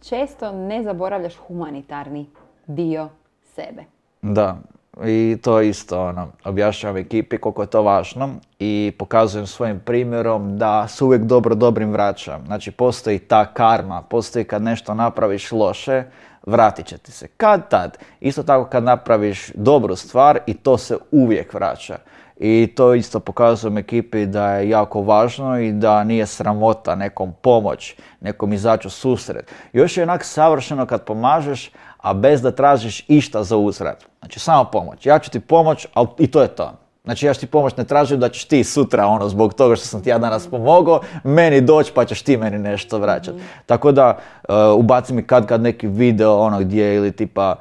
često 0.02 0.52
ne 0.52 0.82
zaboravljaš 0.82 1.36
humanitarni 1.36 2.26
dio 2.66 3.08
sebe. 3.44 3.84
Da, 4.22 4.56
i 5.02 5.36
to 5.42 5.60
isto, 5.60 6.06
ono, 6.06 6.28
objašnjavam 6.44 6.96
ekipi 6.96 7.38
koliko 7.38 7.62
je 7.62 7.66
to 7.66 7.82
važno 7.82 8.30
i 8.58 8.92
pokazujem 8.98 9.46
svojim 9.46 9.80
primjerom 9.80 10.58
da 10.58 10.88
se 10.88 11.04
uvijek 11.04 11.22
dobro 11.22 11.54
dobrim 11.54 11.92
vraća. 11.92 12.38
Znači, 12.46 12.70
postoji 12.70 13.18
ta 13.18 13.46
karma, 13.46 14.02
postoji 14.02 14.44
kad 14.44 14.62
nešto 14.62 14.94
napraviš 14.94 15.52
loše, 15.52 16.04
vratit 16.46 16.86
će 16.86 16.98
ti 16.98 17.12
se. 17.12 17.28
Kad 17.28 17.68
tad? 17.68 17.98
Isto 18.20 18.42
tako 18.42 18.70
kad 18.70 18.84
napraviš 18.84 19.50
dobru 19.54 19.96
stvar 19.96 20.38
i 20.46 20.54
to 20.54 20.78
se 20.78 20.96
uvijek 21.10 21.54
vraća. 21.54 21.98
I 22.36 22.72
to 22.76 22.94
isto 22.94 23.20
pokazujem 23.20 23.78
ekipi 23.78 24.26
da 24.26 24.54
je 24.54 24.68
jako 24.68 25.02
važno 25.02 25.58
i 25.58 25.72
da 25.72 26.04
nije 26.04 26.26
sramota 26.26 26.94
nekom 26.94 27.32
pomoć, 27.42 27.96
nekom 28.20 28.52
izaći 28.52 28.86
u 28.86 28.90
susret. 28.90 29.52
Još 29.72 29.96
je 29.96 30.02
onak 30.02 30.24
savršeno 30.24 30.86
kad 30.86 31.04
pomažeš, 31.04 31.70
a 31.96 32.14
bez 32.14 32.42
da 32.42 32.50
tražiš 32.50 33.04
išta 33.08 33.42
za 33.44 33.56
uzvrat. 33.56 34.04
Znači 34.18 34.40
samo 34.40 34.64
pomoć. 34.64 35.06
Ja 35.06 35.18
ću 35.18 35.30
ti 35.30 35.40
pomoć, 35.40 35.86
ali 35.94 36.08
i 36.18 36.26
to 36.26 36.42
je 36.42 36.48
to. 36.48 36.72
Znači 37.04 37.26
ja 37.26 37.34
ću 37.34 37.40
ti 37.40 37.46
pomoć, 37.46 37.76
ne 37.76 37.84
tražim 37.84 38.20
da 38.20 38.28
ćeš 38.28 38.44
ti 38.44 38.64
sutra, 38.64 39.06
ono, 39.06 39.28
zbog 39.28 39.54
toga 39.54 39.76
što 39.76 39.86
sam 39.86 40.02
ti 40.02 40.10
ja 40.10 40.18
danas 40.18 40.46
pomogao, 40.46 41.00
meni 41.24 41.60
doći 41.60 41.92
pa 41.94 42.04
ćeš 42.04 42.22
ti 42.22 42.36
meni 42.36 42.58
nešto 42.58 42.98
vraćati. 42.98 43.38
Tako 43.66 43.92
da 43.92 44.18
uh, 44.48 44.54
ubaci 44.76 45.12
mi 45.14 45.22
kad 45.22 45.46
kad 45.46 45.60
neki 45.60 45.86
video, 45.86 46.38
ono, 46.38 46.60
gdje 46.60 46.94
ili 46.94 47.12
tipa, 47.12 47.56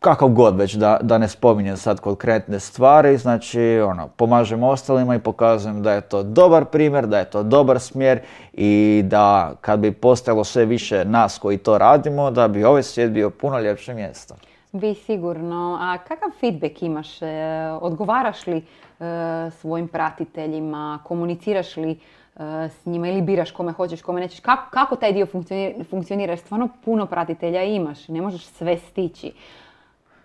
kakav 0.00 0.28
god 0.28 0.56
već, 0.56 0.74
da, 0.74 0.98
da 1.02 1.18
ne 1.18 1.28
spominjem 1.28 1.76
sad 1.76 2.00
konkretne 2.00 2.60
stvari, 2.60 3.18
znači, 3.18 3.80
ono, 3.80 4.08
pomažem 4.08 4.62
ostalima 4.62 5.14
i 5.14 5.18
pokazujem 5.18 5.82
da 5.82 5.92
je 5.92 6.00
to 6.00 6.22
dobar 6.22 6.64
primjer, 6.64 7.06
da 7.06 7.18
je 7.18 7.30
to 7.30 7.42
dobar 7.42 7.80
smjer 7.80 8.20
i 8.52 9.02
da 9.04 9.54
kad 9.60 9.80
bi 9.80 9.92
postojalo 9.92 10.44
sve 10.44 10.64
više 10.64 11.04
nas 11.04 11.38
koji 11.38 11.58
to 11.58 11.78
radimo, 11.78 12.30
da 12.30 12.48
bi 12.48 12.64
ovaj 12.64 12.82
svijet 12.82 13.10
bio 13.10 13.30
puno 13.30 13.60
ljepše 13.60 13.94
mjesto. 13.94 14.34
Bi 14.72 14.94
sigurno. 14.94 15.78
A 15.80 15.98
kakav 15.98 16.30
feedback 16.40 16.82
imaš? 16.82 17.22
E, 17.22 17.26
Odgovaraš 17.80 18.46
li 18.46 18.56
e, 18.56 18.62
svojim 19.50 19.88
pratiteljima? 19.88 20.98
Komuniciraš 21.04 21.76
li 21.76 21.98
s 22.68 22.86
njima 22.86 23.08
ili 23.08 23.22
biraš 23.22 23.50
kome 23.50 23.72
hoćeš, 23.72 24.02
kome 24.02 24.20
nećeš. 24.20 24.40
Kako, 24.40 24.70
kako 24.70 24.96
taj 24.96 25.12
dio 25.12 25.26
funkcionira, 25.90 26.36
stvarno 26.36 26.68
puno 26.84 27.06
pratitelja 27.06 27.62
imaš, 27.62 28.08
ne 28.08 28.20
možeš 28.22 28.44
sve 28.44 28.78
stići. 28.78 29.32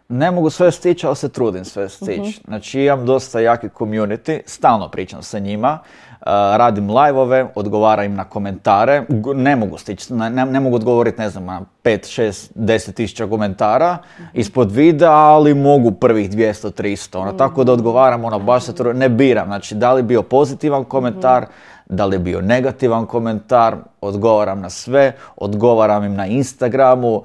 Ne 0.09 0.31
mogu 0.31 0.49
sve 0.49 0.71
stići, 0.71 1.07
ali 1.07 1.15
se 1.15 1.29
trudim 1.29 1.65
sve 1.65 1.89
stići. 1.89 2.19
Mhm. 2.21 2.47
Znači 2.47 2.81
imam 2.81 3.05
dosta 3.05 3.39
jaki 3.39 3.67
community, 3.69 4.39
stalno 4.45 4.89
pričam 4.89 5.23
sa 5.23 5.39
njima, 5.39 5.79
uh, 5.81 6.25
radim 6.57 6.89
live-ove, 6.89 7.47
odgovaram 7.55 8.05
im 8.05 8.15
na 8.15 8.23
komentare, 8.23 9.05
G- 9.09 9.33
ne 9.33 9.55
mogu 9.55 9.77
stići, 9.77 10.13
ne, 10.13 10.59
mogu 10.59 10.75
odgovoriti, 10.75 11.21
ne 11.21 11.29
znam, 11.29 11.45
na 11.45 11.61
5, 11.83 12.21
6, 12.21 12.51
10 12.55 12.93
tisuća 12.93 13.27
komentara 13.27 13.97
ispod 14.33 14.71
videa, 14.71 15.11
ali 15.11 15.53
mogu 15.53 15.91
prvih 15.91 16.29
200, 16.31 16.71
300, 16.71 17.17
ono, 17.17 17.31
tako 17.33 17.63
da 17.63 17.73
odgovaram, 17.73 18.25
ono, 18.25 18.39
baš 18.39 18.63
se 18.63 18.75
trudim, 18.75 18.99
ne 18.99 19.09
biram, 19.09 19.47
znači 19.47 19.75
da 19.75 19.93
li 19.93 20.03
bio 20.03 20.21
pozitivan 20.21 20.83
komentar, 20.83 21.45
da 21.89 22.05
li 22.05 22.15
je 22.15 22.19
bio 22.19 22.41
negativan 22.41 23.05
komentar, 23.05 23.75
odgovaram 24.01 24.61
na 24.61 24.69
sve, 24.69 25.15
odgovaram 25.35 26.03
im 26.03 26.15
na 26.15 26.25
Instagramu, 26.25 27.13
uh, 27.15 27.23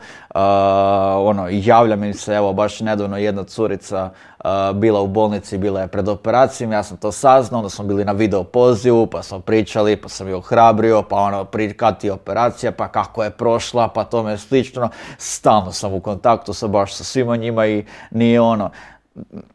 ono, 1.19 1.49
javlja 1.51 1.97
mi 1.97 2.15
se, 2.15 2.35
evo, 2.35 2.53
baš 2.53 2.81
nedavno 2.81 3.17
jedna 3.17 3.45
curica 3.45 4.11
uh, 4.39 4.51
bila 4.75 5.01
u 5.01 5.07
bolnici, 5.07 5.59
bila 5.59 5.81
je 5.81 5.87
pred 5.87 6.09
operacijom, 6.09 6.73
ja 6.73 6.83
sam 6.83 6.97
to 6.97 7.13
saznao, 7.13 7.59
onda 7.59 7.71
smo 7.71 7.85
bili 7.85 8.05
na 8.05 8.13
video 8.13 8.45
pozivu, 8.45 9.07
pa 9.07 9.23
smo 9.23 9.41
pričali, 9.41 9.97
pa 9.97 10.09
sam 10.09 10.29
je 10.29 10.35
ohrabrio, 10.35 11.03
pa 11.03 11.17
ono, 11.17 11.47
kad 11.77 12.01
ti 12.01 12.11
operacija, 12.11 12.73
pa 12.73 12.89
kako 12.89 13.25
je 13.25 13.31
prošla, 13.31 13.89
pa 13.89 14.05
tome 14.05 14.39
slično, 14.39 14.89
stalno 15.19 15.73
sam 15.73 15.95
u 15.95 16.01
kontaktu 16.01 16.53
sa 16.53 16.67
baš 16.67 16.95
sa 16.95 17.05
svima 17.05 17.37
njima 17.37 17.67
i 17.67 17.85
nije 18.11 18.41
ono, 18.41 18.71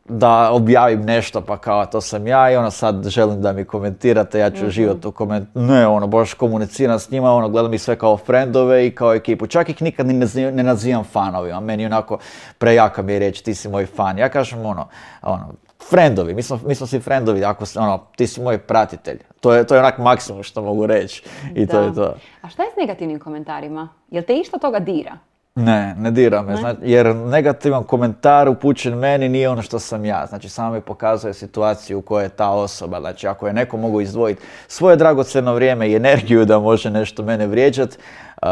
da 0.06 0.52
objavim 0.52 1.02
nešto 1.02 1.42
pa 1.42 1.58
kao 1.58 1.86
to 1.86 2.02
sam 2.02 2.28
ja 2.28 2.52
i 2.52 2.56
ono 2.56 2.72
sad 2.72 3.06
želim 3.06 3.42
da 3.42 3.54
mi 3.54 3.66
komentirate, 3.66 4.40
ja 4.40 4.50
ću 4.50 4.58
Mhm. 4.58 4.68
uživati 4.68 5.08
u 5.08 5.12
koment... 5.12 5.50
Ne, 5.56 5.88
ono, 5.88 6.08
baš 6.08 6.34
komuniciram 6.34 7.00
s 7.00 7.12
njima, 7.12 7.32
ono, 7.32 7.50
gledam 7.50 7.74
ih 7.74 7.82
sve 7.82 7.96
kao 7.96 8.18
friendove 8.18 8.88
i 8.88 8.92
kao 8.92 9.14
ekipu. 9.14 9.48
Čak 9.48 9.70
ih 9.70 9.82
nikad 9.82 10.08
ni 10.08 10.14
ne, 10.14 10.52
ne 10.52 10.64
nazivam 10.64 11.04
fanovima, 11.04 11.60
meni 11.60 11.86
onako 11.86 12.18
prejaka 12.58 13.02
mi 13.02 13.14
je 13.14 13.20
reći 13.20 13.44
ti 13.44 13.56
si 13.56 13.70
moj 13.70 13.86
fan. 13.86 14.18
Ja 14.18 14.30
kažem 14.30 14.66
ono, 14.66 14.88
ono, 15.22 15.54
friendovi, 15.82 16.34
mi 16.34 16.44
smo, 16.44 16.60
mi 16.66 16.76
smo 16.76 16.88
svi 16.88 17.00
friendovi, 17.00 17.44
ako 17.46 17.66
se, 17.66 17.80
ono, 17.80 18.04
ti 18.16 18.28
si 18.28 18.42
moj 18.42 18.58
pratitelj. 18.58 19.20
To 19.42 19.54
je, 19.54 19.64
to 19.64 19.76
je 19.76 19.80
onak 19.80 19.98
maksimum 19.98 20.44
što 20.44 20.62
mogu 20.62 20.86
reći 20.86 21.24
i 21.56 21.68
to 21.68 21.74
Da. 21.74 21.82
je 21.82 21.94
to. 21.96 22.16
A 22.42 22.50
šta 22.50 22.64
je 22.64 22.70
s 22.74 22.78
negativnim 22.78 23.20
komentarima? 23.20 23.90
Jel 24.10 24.24
te 24.24 24.36
išta 24.36 24.58
toga 24.58 24.80
dira? 24.80 25.18
Ne, 25.60 25.96
ne 25.98 26.12
dira 26.12 26.42
me, 26.42 26.56
zna- 26.58 26.76
jer 26.82 27.16
negativan 27.16 27.84
komentar 27.84 28.50
upućen 28.50 28.94
meni 28.94 29.30
nije 29.30 29.50
ono 29.50 29.62
što 29.62 29.80
sam 29.80 30.06
ja. 30.06 30.26
Znači, 30.26 30.50
samo 30.50 30.72
mi 30.74 30.82
pokazuje 30.82 31.34
situaciju 31.34 32.00
u 32.00 32.02
kojoj 32.02 32.26
je 32.26 32.30
ta 32.30 32.50
osoba. 32.50 33.00
Znači, 33.00 33.28
ako 33.28 33.48
je 33.48 33.54
neko 33.54 33.78
mogu 33.78 34.02
izdvojiti 34.02 34.42
svoje 34.68 34.96
dragocjeno 34.96 35.54
vrijeme 35.54 35.90
i 35.90 35.96
energiju 35.96 36.46
da 36.46 36.60
može 36.60 36.90
nešto 36.90 37.24
mene 37.24 37.48
vrijeđat, 37.48 37.98
uh, 38.42 38.48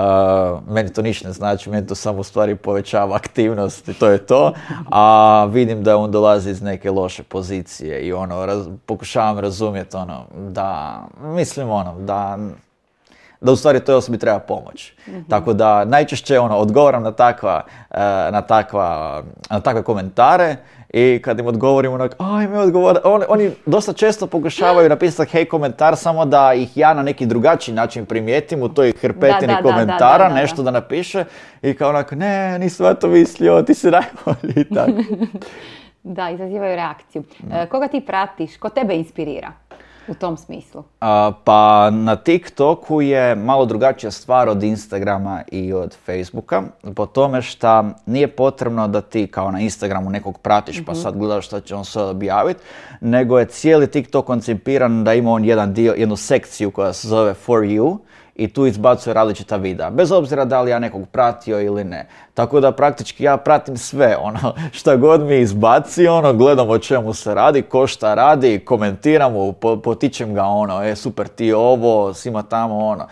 meni 0.69 0.93
to 0.93 1.01
ništa 1.01 1.27
ne 1.27 1.33
znači, 1.33 1.69
meni 1.69 1.87
to 1.87 1.95
samo 1.95 2.19
u 2.19 2.23
stvari 2.23 2.55
povećava 2.55 3.15
aktivnost 3.15 3.87
i 3.87 3.93
to 3.93 4.07
je 4.09 4.17
to. 4.17 4.53
A 4.91 5.45
vidim 5.51 5.83
da 5.83 5.97
on 5.97 6.11
dolazi 6.11 6.49
iz 6.49 6.61
neke 6.61 6.91
loše 6.91 7.23
pozicije 7.23 8.01
i 8.01 8.13
ono, 8.13 8.45
raz- 8.45 8.77
pokušavam 8.85 9.39
razumjeti 9.39 9.97
ono, 9.97 10.25
da, 10.49 11.01
mislim 11.21 11.69
ono, 11.69 11.99
da 11.99 12.37
da 13.41 13.51
u 13.51 13.55
stvari 13.55 13.79
toj 13.79 13.95
osobi 13.95 14.17
treba 14.17 14.39
pomoć. 14.39 14.93
Tako 15.29 15.53
da 15.53 15.85
najčešće 15.85 16.39
ono, 16.39 16.57
odgovaram 16.57 17.03
na 17.03 17.11
takva, 17.11 17.63
e, 17.91 17.97
na 18.31 18.41
takva, 18.41 19.23
na 19.49 19.59
takve 19.59 19.83
komentare 19.83 20.55
i 20.89 21.21
kad 21.23 21.39
im 21.39 21.47
odgovorim 21.47 21.93
onak, 21.93 22.15
aj 22.17 22.47
mi 22.47 22.57
odgovor, 22.57 22.99
oni, 23.03 23.25
oni 23.27 23.51
dosta 23.65 23.93
često 23.93 24.27
pokušavaju 24.27 24.89
napisati 24.95 25.31
hej 25.31 25.45
komentar 25.45 25.95
samo 25.95 26.25
da 26.25 26.53
ih 26.53 26.77
ja 26.77 26.93
na 26.93 27.03
neki 27.03 27.25
drugačiji 27.25 27.75
način 27.75 28.05
primijetim 28.05 28.61
u 28.61 28.69
toj 28.69 28.93
hrpetini 29.01 29.53
Da, 29.53 29.61
da, 29.61 29.61
da, 29.61 29.61
komentara, 29.61 30.17
da, 30.17 30.23
da, 30.23 30.29
da. 30.29 30.41
nešto 30.41 30.63
da 30.63 30.71
napiše 30.71 31.25
i 31.61 31.73
kao 31.73 31.89
onako, 31.89 32.15
ne, 32.15 32.59
nisam 32.59 32.85
ja 32.85 32.93
to 32.93 33.07
mislio, 33.07 33.61
ti 33.61 33.73
si 33.73 33.91
najbolji 33.91 34.53
i 34.55 34.73
tako. 34.73 34.91
Da, 36.07 36.29
izazivaju 36.29 36.75
reakciju. 36.75 37.23
E, 37.51 37.65
koga 37.65 37.87
ti 37.87 38.01
pratiš? 38.01 38.57
Ko 38.57 38.69
tebe 38.69 38.95
inspirira 38.95 39.51
u 40.07 40.13
tom 40.13 40.37
smislu? 40.37 40.83
A, 41.01 41.31
pa 41.43 41.89
na 41.89 42.15
TikToku 42.15 43.01
je 43.01 43.35
malo 43.35 43.65
drugačija 43.65 44.11
stvar 44.11 44.49
od 44.49 44.63
Instagrama 44.63 45.41
i 45.51 45.73
od 45.73 45.95
Facebooka, 46.05 46.63
po 46.95 47.05
tome 47.05 47.41
šta 47.41 47.83
nije 48.05 48.27
potrebno 48.27 48.87
da 48.87 49.01
ti 49.01 49.27
kao 49.27 49.51
na 49.51 49.59
Instagramu 49.59 50.09
nekog 50.09 50.37
pratiš 50.37 50.85
pa 50.85 50.95
sad 50.95 51.17
gledaš 51.17 51.45
što 51.45 51.59
će 51.59 51.75
on 51.75 51.85
sve 51.85 52.03
objaviti, 52.03 52.59
nego 53.01 53.39
je 53.39 53.45
cijeli 53.45 53.87
TikTok 53.87 54.25
koncipiran 54.25 55.03
da 55.03 55.13
ima 55.13 55.31
on 55.31 55.45
jedan 55.45 55.73
dio, 55.73 55.93
jednu 55.97 56.15
sekciju 56.15 56.71
koja 56.71 56.93
se 56.93 57.07
zove 57.07 57.33
For 57.33 57.63
You 57.63 57.97
i 58.35 58.47
tu 58.47 58.65
izbacuje 58.65 59.13
različita 59.13 59.55
videa, 59.55 59.89
bez 59.89 60.11
obzira 60.11 60.45
da 60.45 60.61
li 60.61 60.71
ja 60.71 60.79
nekog 60.79 61.07
pratio 61.11 61.61
ili 61.61 61.83
ne. 61.83 62.07
Tako 62.33 62.59
da 62.59 62.71
praktički 62.71 63.23
ja 63.23 63.37
pratim 63.37 63.77
sve, 63.77 64.17
ono, 64.21 64.53
šta 64.77 64.95
god 64.95 65.21
mi 65.21 65.39
izbaci, 65.39 66.07
ono, 66.07 66.33
gledam 66.33 66.69
o 66.69 66.79
čemu 66.79 67.13
se 67.13 67.33
radi, 67.33 67.61
ko 67.61 67.87
šta 67.87 68.13
radi, 68.13 68.59
komentiram 68.65 69.33
mu, 69.33 69.53
po- 69.53 69.77
potičem 69.81 70.33
ga, 70.33 70.43
ono, 70.43 70.83
e, 70.83 70.95
super 70.95 71.27
ti 71.27 71.53
ovo, 71.53 72.13
svima 72.13 72.43
tamo, 72.43 72.77
ono. 72.77 73.07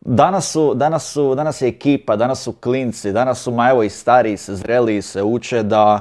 Danas 0.00 0.52
su, 0.52 0.74
danas 0.74 1.12
su, 1.12 1.34
danas 1.34 1.62
je 1.62 1.68
ekipa, 1.68 2.16
danas 2.16 2.42
su 2.42 2.52
klinci, 2.52 3.12
danas 3.12 3.42
su, 3.42 3.52
ma 3.52 3.70
evo 3.70 3.82
i 3.82 3.90
stariji 3.90 4.36
se, 4.36 4.54
zreliji 4.54 5.02
se 5.02 5.22
uče 5.22 5.62
da, 5.62 6.00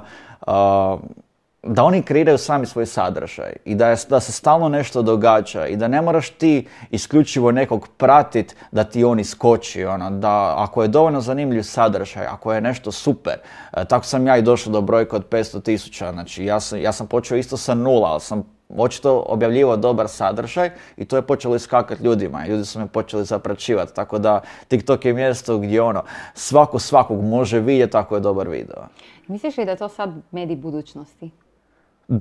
da 1.63 1.83
oni 1.83 2.01
kreiraju 2.01 2.37
sami 2.37 2.65
svoj 2.65 2.85
sadržaj 2.85 3.53
i 3.65 3.75
da, 3.75 3.89
je, 3.89 3.95
da 4.09 4.19
se 4.19 4.31
stalno 4.31 4.69
nešto 4.69 5.01
događa 5.01 5.67
i 5.67 5.75
da 5.75 5.87
ne 5.87 6.01
moraš 6.01 6.29
ti 6.29 6.67
isključivo 6.91 7.51
nekog 7.51 7.87
pratit 7.97 8.55
da 8.71 8.83
ti 8.83 9.03
on 9.03 9.19
iskoči, 9.19 9.85
ono, 9.85 10.09
da 10.09 10.55
ako 10.57 10.81
je 10.81 10.87
dovoljno 10.87 11.21
zanimljiv 11.21 11.63
sadržaj, 11.63 12.25
ako 12.25 12.53
je 12.53 12.61
nešto 12.61 12.91
super, 12.91 13.33
e, 13.73 13.85
tako 13.85 14.05
sam 14.05 14.27
ja 14.27 14.37
i 14.37 14.41
došao 14.41 14.73
do 14.73 14.81
brojka 14.81 15.15
od 15.15 15.29
500 15.29 15.61
tisuća, 15.61 16.11
znači 16.11 16.45
ja 16.45 16.59
sam, 16.59 16.79
ja 16.81 16.91
sam 16.91 17.07
počeo 17.07 17.37
isto 17.37 17.57
sa 17.57 17.73
nula, 17.73 18.09
ali 18.09 18.21
sam 18.21 18.43
očito 18.77 19.23
objavljivao 19.27 19.77
dobar 19.77 20.07
sadržaj 20.07 20.69
i 20.97 21.05
to 21.05 21.15
je 21.15 21.21
počelo 21.21 21.55
iskakati 21.55 22.03
ljudima. 22.03 22.45
Ljudi 22.47 22.65
su 22.65 22.79
me 22.79 22.87
počeli 22.87 23.25
zapraćivati, 23.25 23.95
tako 23.95 24.19
da 24.19 24.41
TikTok 24.67 25.05
je 25.05 25.13
mjesto 25.13 25.57
gdje 25.57 25.81
ono, 25.81 26.03
svako 26.33 26.79
svakog 26.79 27.23
može 27.23 27.59
vidjeti 27.59 27.97
ako 27.97 28.15
je 28.15 28.21
dobar 28.21 28.47
video. 28.47 28.87
Misliš 29.27 29.57
li 29.57 29.65
da 29.65 29.75
to 29.75 29.89
sad 29.89 30.09
medij 30.31 30.55
budućnosti? 30.55 31.31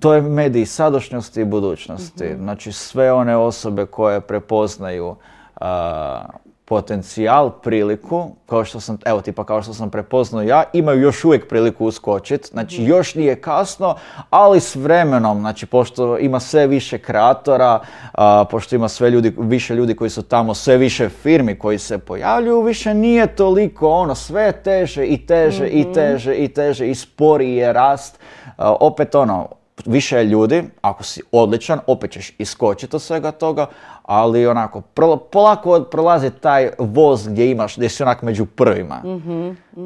To 0.01 0.15
je 0.15 0.23
medij 0.23 0.67
sadašnjosti 0.67 1.41
i 1.41 1.45
budućnosti. 1.45 2.37
Znači 2.37 2.73
sve 2.73 3.13
one 3.13 3.37
osobe 3.37 3.87
koje 3.87 4.21
prepoznaju 4.21 5.17
a, 5.57 6.25
potencijal, 6.65 7.51
priliku, 7.51 8.31
kao 8.47 8.65
što 8.65 8.81
sam, 8.81 8.99
evo 9.05 9.21
tipa 9.21 9.45
kao 9.45 9.63
što 9.63 9.75
sam 9.75 9.91
prepoznao 9.91 10.43
ja, 10.43 10.65
imaju 10.73 11.01
još 11.01 11.25
uvijek 11.25 11.49
priliku 11.49 11.87
uskočiti. 11.87 12.49
Znači 12.49 12.85
još 12.85 13.15
nije 13.15 13.41
kasno, 13.41 13.97
ali 14.31 14.61
s 14.61 14.77
vremenom, 14.77 15.41
znači 15.41 15.67
pošto 15.67 16.19
ima 16.19 16.41
sve 16.41 16.67
više 16.67 16.99
kreatora, 16.99 17.81
a, 18.13 18.45
pošto 18.51 18.77
ima 18.77 18.89
sve 18.89 19.11
ljudi, 19.11 19.35
više 19.39 19.75
ljudi 19.75 19.97
koji 19.97 20.11
su 20.11 20.23
tamo, 20.23 20.55
sve 20.55 20.77
više 20.77 21.09
firmi 21.09 21.59
koji 21.59 21.79
se 21.79 21.99
pojavljuju, 21.99 22.63
više 22.63 22.95
nije 22.95 23.27
toliko 23.27 23.89
ono, 23.89 24.15
sve 24.15 24.53
teže 24.53 25.07
i 25.07 25.27
teže 25.27 25.69
i 25.69 25.93
teže 25.93 26.35
i 26.35 26.49
teže 26.49 26.91
i 26.91 26.95
sporiji 26.95 27.57
je 27.57 27.73
rast. 27.73 28.19
A, 28.57 28.73
opet 28.81 29.15
ono, 29.15 29.49
više 29.87 30.25
ljudi, 30.25 30.63
ako 30.81 31.05
si 31.05 31.23
odličan, 31.33 31.81
opet 31.87 32.11
ćeš 32.11 32.35
iskočiti 32.39 32.97
od 32.97 33.03
svega 33.03 33.31
toga, 33.31 33.67
ali 34.03 34.47
onako, 34.47 34.81
polako 35.33 35.87
prolazi 35.91 36.31
taj 36.31 36.71
voz 36.79 37.29
gdje 37.29 37.51
imaš, 37.51 37.77
gdje 37.77 37.89
si 37.89 38.03
onak 38.03 38.23
među 38.23 38.47
prvima. 38.47 39.03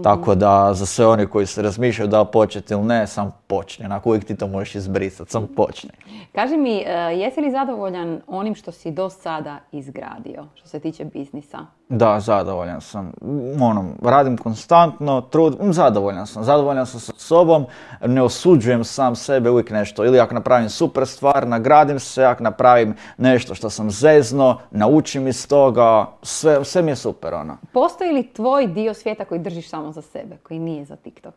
Tako 0.02 0.34
da 0.34 0.74
za 0.74 0.86
sve 0.86 1.06
oni 1.06 1.26
koji 1.26 1.46
se 1.46 1.62
razmišljaju 1.62 2.08
da 2.08 2.24
početi 2.24 2.74
ili 2.74 2.82
ne, 2.82 3.06
sam 3.06 3.32
počni. 3.46 3.84
Onako 3.84 4.08
uvijek 4.08 4.24
ti 4.24 4.36
to 4.36 4.46
možeš 4.46 4.74
izbrisati, 4.74 5.30
sam 5.30 5.48
počni. 5.56 5.90
Kaži 6.34 6.56
mi, 6.56 6.84
e, 6.86 6.92
jesi 6.92 7.40
li 7.40 7.50
zadovoljan 7.50 8.20
onim 8.26 8.54
što 8.54 8.72
si 8.72 8.90
do 8.90 9.10
sada 9.10 9.58
izgradio, 9.72 10.44
što 10.54 10.68
se 10.68 10.80
tiče 10.80 11.04
biznisa? 11.04 11.58
Da, 11.88 12.20
zadovoljan 12.20 12.80
sam. 12.80 13.12
Ono, 13.60 13.84
radim 14.02 14.36
konstantno, 14.36 15.20
trud, 15.20 15.56
mm, 15.62 15.72
zadovoljan 15.72 16.26
sam. 16.26 16.44
Zadovoljan 16.44 16.86
sam 16.86 17.00
sa 17.00 17.12
sobom, 17.16 17.66
ne 18.06 18.22
osuđujem 18.22 18.84
sam 18.84 19.16
sebe 19.16 19.50
uvijek 19.50 19.70
nešto. 19.70 20.04
Ili 20.04 20.20
ako 20.20 20.34
napravim 20.34 20.68
super 20.68 21.06
stvar, 21.06 21.48
nagradim 21.48 22.00
se, 22.00 22.24
ako 22.24 22.42
napravim 22.42 22.94
nešto 23.18 23.54
što 23.54 23.70
sam 23.70 23.90
zezno, 23.90 24.58
naučim 24.70 25.28
iz 25.28 25.48
toga, 25.48 26.06
sve, 26.22 26.64
sve 26.64 26.82
mi 26.82 26.90
je 26.90 26.96
super, 26.96 27.34
ono. 27.34 27.56
Postoji 27.72 28.12
li 28.12 28.32
tvoj 28.32 28.66
dio 28.66 28.94
svijeta 28.94 29.24
koji 29.24 29.40
držiš 29.40 29.68
samo 29.82 29.92
za 29.92 30.02
sebe, 30.02 30.36
koji 30.42 30.58
nije 30.60 30.84
za 30.84 30.96
TikTok? 30.96 31.34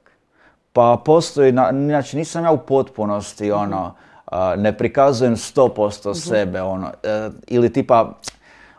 Pa 0.74 1.02
postoji, 1.06 1.52
na- 1.52 1.70
znači 1.72 2.18
nisam 2.18 2.44
ja 2.44 2.52
u 2.52 2.58
potpunosti 2.58 3.52
ono, 3.52 3.94
a, 4.26 4.56
ne 4.56 4.78
prikazujem 4.78 5.36
100% 5.36 6.14
sebe 6.16 6.62
ono, 6.62 6.92
e, 7.04 7.30
ili 7.48 7.74
tipa, 7.74 8.14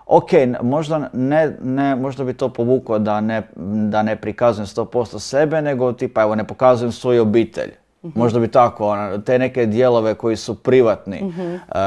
ok, 0.07 0.31
možda, 0.63 1.09
ne, 1.13 1.57
ne, 1.63 1.97
možda 1.97 2.25
bi 2.25 2.35
to 2.35 2.49
povukao 2.49 2.99
da 2.99 3.21
ne, 3.21 3.43
da 3.91 4.03
ne 4.03 4.17
prikazujem 4.17 4.67
100% 4.67 5.19
sebe, 5.19 5.63
nego 5.63 5.93
tipa 5.93 6.23
evo 6.23 6.35
ne 6.35 6.45
pokazujem 6.45 6.93
svoju 6.93 7.23
obitelj. 7.23 7.73
Možda 8.15 8.41
bi 8.41 8.49
tako, 8.49 8.89
ono, 8.89 9.19
te 9.19 9.39
neke 9.39 9.67
dijelove 9.67 10.15
koji 10.15 10.37
su 10.37 10.55
privatni. 10.55 11.17
E, 11.17 11.79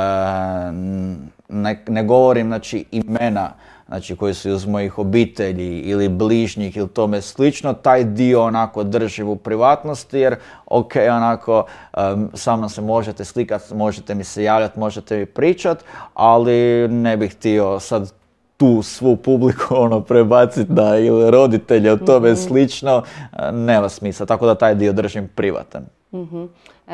ne, 1.50 1.84
ne 1.88 2.04
govorim 2.04 2.48
znači 2.48 2.86
imena 2.92 3.52
znači 3.90 4.16
koji 4.16 4.34
su 4.34 4.50
iz 4.50 4.66
mojih 4.66 5.00
obitelji 5.00 5.80
ili 5.80 6.10
bližnjih 6.10 6.78
ili 6.78 6.88
tome 6.90 7.22
slično, 7.22 7.74
taj 7.74 8.04
dio 8.04 8.44
onako 8.44 8.84
držim 8.84 9.28
u 9.28 9.36
privatnosti 9.36 10.20
jer 10.20 10.36
ok, 10.66 10.92
onako 10.96 11.64
um, 11.98 12.30
samo 12.34 12.70
se 12.70 12.82
možete 12.82 13.26
slikati, 13.26 13.76
možete 13.76 14.16
mi 14.16 14.24
se 14.24 14.44
javljati, 14.44 14.80
možete 14.80 15.18
mi 15.18 15.26
pričati, 15.26 15.84
ali 16.14 16.88
ne 16.88 17.18
bih 17.18 17.32
htio 17.32 17.80
sad 17.80 18.14
tu 18.58 18.82
svu 18.82 19.16
publiku 19.16 19.76
ono 19.86 20.02
prebaciti 20.02 20.74
na 20.74 20.98
ili 20.98 21.32
roditelje 21.32 21.92
od 21.92 22.06
tome 22.06 22.32
Mhm. 22.32 22.40
slično, 22.42 23.04
nema 23.52 23.90
smisla, 23.90 24.26
tako 24.26 24.46
da 24.46 24.56
taj 24.56 24.76
dio 24.76 24.94
držim 24.94 25.30
privatan. 25.36 25.86
Mhm. 26.14 26.44
E, 26.88 26.94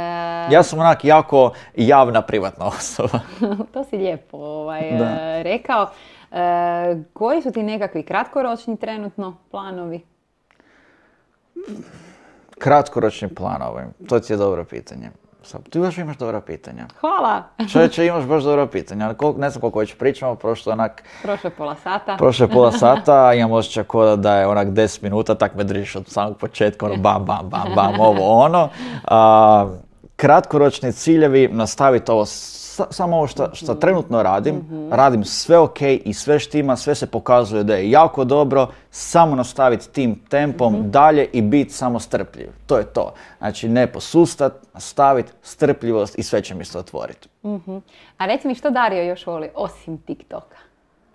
Ja 0.51 0.63
sam 0.63 0.79
onak 0.79 1.05
jako 1.05 1.51
javna 1.75 2.21
privatna 2.21 2.65
osoba. 2.67 3.19
to 3.73 3.83
si 3.83 3.97
lijepo 3.97 4.37
ovaj, 4.37 4.89
e, 4.89 5.43
rekao. 5.43 5.87
E, 6.35 6.39
koji 7.13 7.41
su 7.41 7.51
ti 7.51 7.63
nekakvi 7.63 8.03
kratkoročni 8.03 8.77
trenutno 8.77 9.37
planovi? 9.51 10.01
Kratkoročni 12.59 13.27
planovi, 13.27 13.83
to 14.07 14.19
ti 14.19 14.33
je 14.33 14.37
dobro 14.37 14.65
pitanje. 14.65 15.09
Ti 15.69 15.79
još 15.79 15.97
imaš 15.97 16.17
dobra 16.17 16.41
pitanja. 16.41 16.87
Hvala! 16.99 17.43
Čovječe, 17.71 18.05
imaš 18.05 18.23
baš 18.23 18.43
dobra 18.43 18.67
pitanja. 18.67 19.15
ne 19.37 19.49
znam 19.49 19.61
koliko 19.61 19.79
već 19.79 19.95
pričamo, 19.95 20.35
prošlo 20.35 20.73
onak, 20.73 21.03
Prošlo 21.23 21.49
pola 21.57 21.75
sata. 21.75 22.15
prošlo 22.17 22.47
pola 22.47 22.71
sata, 22.83 23.33
imam 23.33 23.51
osjećaj 23.51 23.83
ko 23.83 24.15
da 24.15 24.37
je 24.37 24.47
onak 24.47 24.67
10 24.67 25.03
minuta, 25.03 25.35
tak 25.35 25.55
me 25.55 25.63
držiš 25.63 25.95
od 25.95 26.07
samog 26.07 26.37
početka, 26.37 26.85
ono 26.85 26.95
bam, 26.95 27.25
bam, 27.25 27.49
bam, 27.49 27.67
bam, 27.75 27.99
ovo 28.09 28.39
ono. 28.39 28.69
A, 29.03 29.67
kratkoročni 30.15 30.91
ciljevi, 30.93 31.49
nastaviti 31.51 32.11
ovo, 32.11 32.25
samo 32.89 33.17
ovo 33.17 33.27
što, 33.53 33.75
trenutno 33.75 34.23
radim, 34.23 34.89
radim 34.91 35.23
sve 35.23 35.57
ok 35.57 35.81
i 35.81 36.13
sve 36.13 36.39
štima, 36.39 36.75
sve 36.75 36.95
se 36.95 37.07
pokazuje 37.07 37.63
da 37.63 37.75
je 37.75 37.91
jako 37.91 38.23
dobro, 38.23 38.67
samo 38.91 39.35
nastaviti 39.35 39.89
tim 39.89 40.21
tempom 40.29 40.91
dalje 40.91 41.29
i 41.33 41.41
biti 41.41 41.73
samo 41.73 41.99
strpljiv. 41.99 42.49
To 42.65 42.77
je 42.77 42.83
to. 42.83 43.13
Znači 43.37 43.69
ne 43.69 43.87
posustat, 43.87 44.53
nastaviti, 44.73 45.31
strpljivost 45.41 46.19
i 46.19 46.23
sve 46.23 46.41
će 46.41 46.55
mi 46.55 46.65
se 46.65 46.79
otvoriti. 46.79 47.29
Mhm. 47.45 47.77
A 48.17 48.25
reci 48.25 48.47
mi 48.47 48.55
što 48.55 48.69
Dario 48.69 49.03
još 49.03 49.27
voli 49.27 49.49
osim 49.55 49.97
TikToka? 49.97 50.57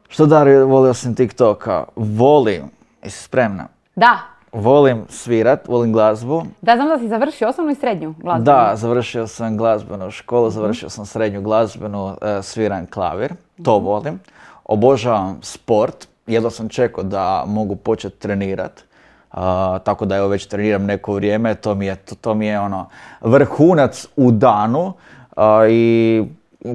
Što 0.09 0.27
Dario 0.27 0.67
voli 0.67 0.91
osim 0.91 1.15
TikToka? 1.15 1.85
Volim, 1.97 2.71
jesi 3.03 3.23
spremna? 3.23 3.69
Da, 3.97 4.19
Volim 4.53 5.05
svirat, 5.09 5.69
volim 5.69 5.93
glazbu. 5.93 6.45
da 6.61 6.77
znam 6.77 6.89
da 6.89 6.99
si 6.99 7.09
završio 7.09 7.49
osnovnu 7.49 7.73
i 7.73 7.75
srednju 7.75 8.15
glazbu. 8.19 8.45
Da, 8.45 8.73
završio 8.77 9.27
sam 9.27 9.57
glazbenu 9.57 10.11
školu, 10.11 10.51
završio 10.51 10.89
sam 10.89 11.07
srednju 11.07 11.43
glazbenu, 11.43 12.17
e, 12.23 12.43
sviram 12.43 12.87
klavir, 12.87 13.33
to 13.65 13.79
volim. 13.79 14.21
Obožavam 14.65 15.39
sport, 15.43 16.09
jedva 16.27 16.51
sam 16.51 16.69
čekao 16.69 17.05
da 17.05 17.45
mogu 17.47 17.77
početi 17.77 18.19
trenirat. 18.19 18.85
A, 19.31 19.79
tako 19.85 20.05
da 20.05 20.17
evo 20.17 20.29
već 20.29 20.47
treniram 20.47 20.85
neko 20.85 21.15
vrijeme, 21.15 21.55
to 21.55 21.75
mi 21.75 21.87
je, 21.87 21.97
to, 21.97 22.15
to 22.15 22.35
mi 22.35 22.47
je 22.47 22.61
ono 22.61 22.89
vrhunac 23.21 24.07
u 24.17 24.31
danu 24.31 24.93
a, 25.37 25.67
i 25.69 26.25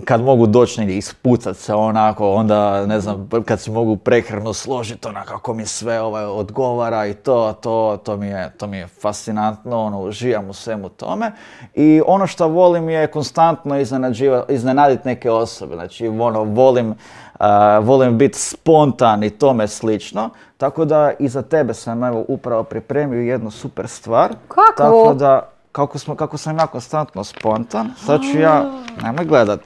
kad 0.06 0.22
mogu 0.22 0.48
doći 0.48 0.80
negdje 0.80 0.98
ispucat 0.98 1.58
se 1.58 1.74
onako, 1.74 2.34
onda 2.34 2.86
ne 2.86 3.00
znam, 3.00 3.30
kad 3.46 3.60
si 3.60 3.72
mogu 3.72 3.98
prehranu 3.98 4.54
složiti 4.54 5.08
onako 5.08 5.28
kako 5.28 5.54
mi 5.54 5.66
sve 5.66 6.02
ovaj 6.02 6.26
odgovara 6.26 7.06
i 7.06 7.14
to, 7.14 7.54
to, 7.62 8.00
to 8.04 8.18
mi 8.18 8.28
je, 8.28 8.52
to 8.58 8.68
mi 8.68 8.78
je 8.78 8.88
fascinantno, 8.88 9.80
ono, 9.80 10.02
uživam 10.02 10.50
u 10.50 10.54
svemu 10.54 10.90
tome. 10.90 11.32
I 11.74 12.02
ono 12.08 12.28
što 12.28 12.48
volim 12.48 12.90
je 12.90 13.08
konstantno 13.08 13.76
iznenaditi 14.50 15.08
neke 15.08 15.32
osobe, 15.32 15.76
znači 15.76 16.08
ono, 16.08 16.44
volim, 16.44 16.96
a, 17.40 17.80
volim 17.80 18.18
biti 18.18 18.40
spontan 18.40 19.24
i 19.24 19.30
tome 19.30 19.68
slično, 19.68 20.30
tako 20.58 20.86
da 20.86 21.12
i 21.20 21.28
za 21.28 21.42
tebe 21.42 21.74
sam 21.74 22.04
evo 22.04 22.26
upravo 22.28 22.64
pripremio 22.64 23.22
jednu 23.22 23.52
super 23.52 23.88
stvar. 23.88 24.34
Kakvu? 24.48 24.74
Tako 24.78 25.14
da, 25.14 25.55
kako, 25.76 26.00
smo, 26.00 26.16
kako 26.16 26.38
sam 26.38 26.58
ja 26.58 26.68
konstantno 26.68 27.24
spontan, 27.24 27.92
sad 27.98 28.22
ću 28.32 28.40
ja, 28.40 28.64
nemoj 29.04 29.26
gledat. 29.26 29.60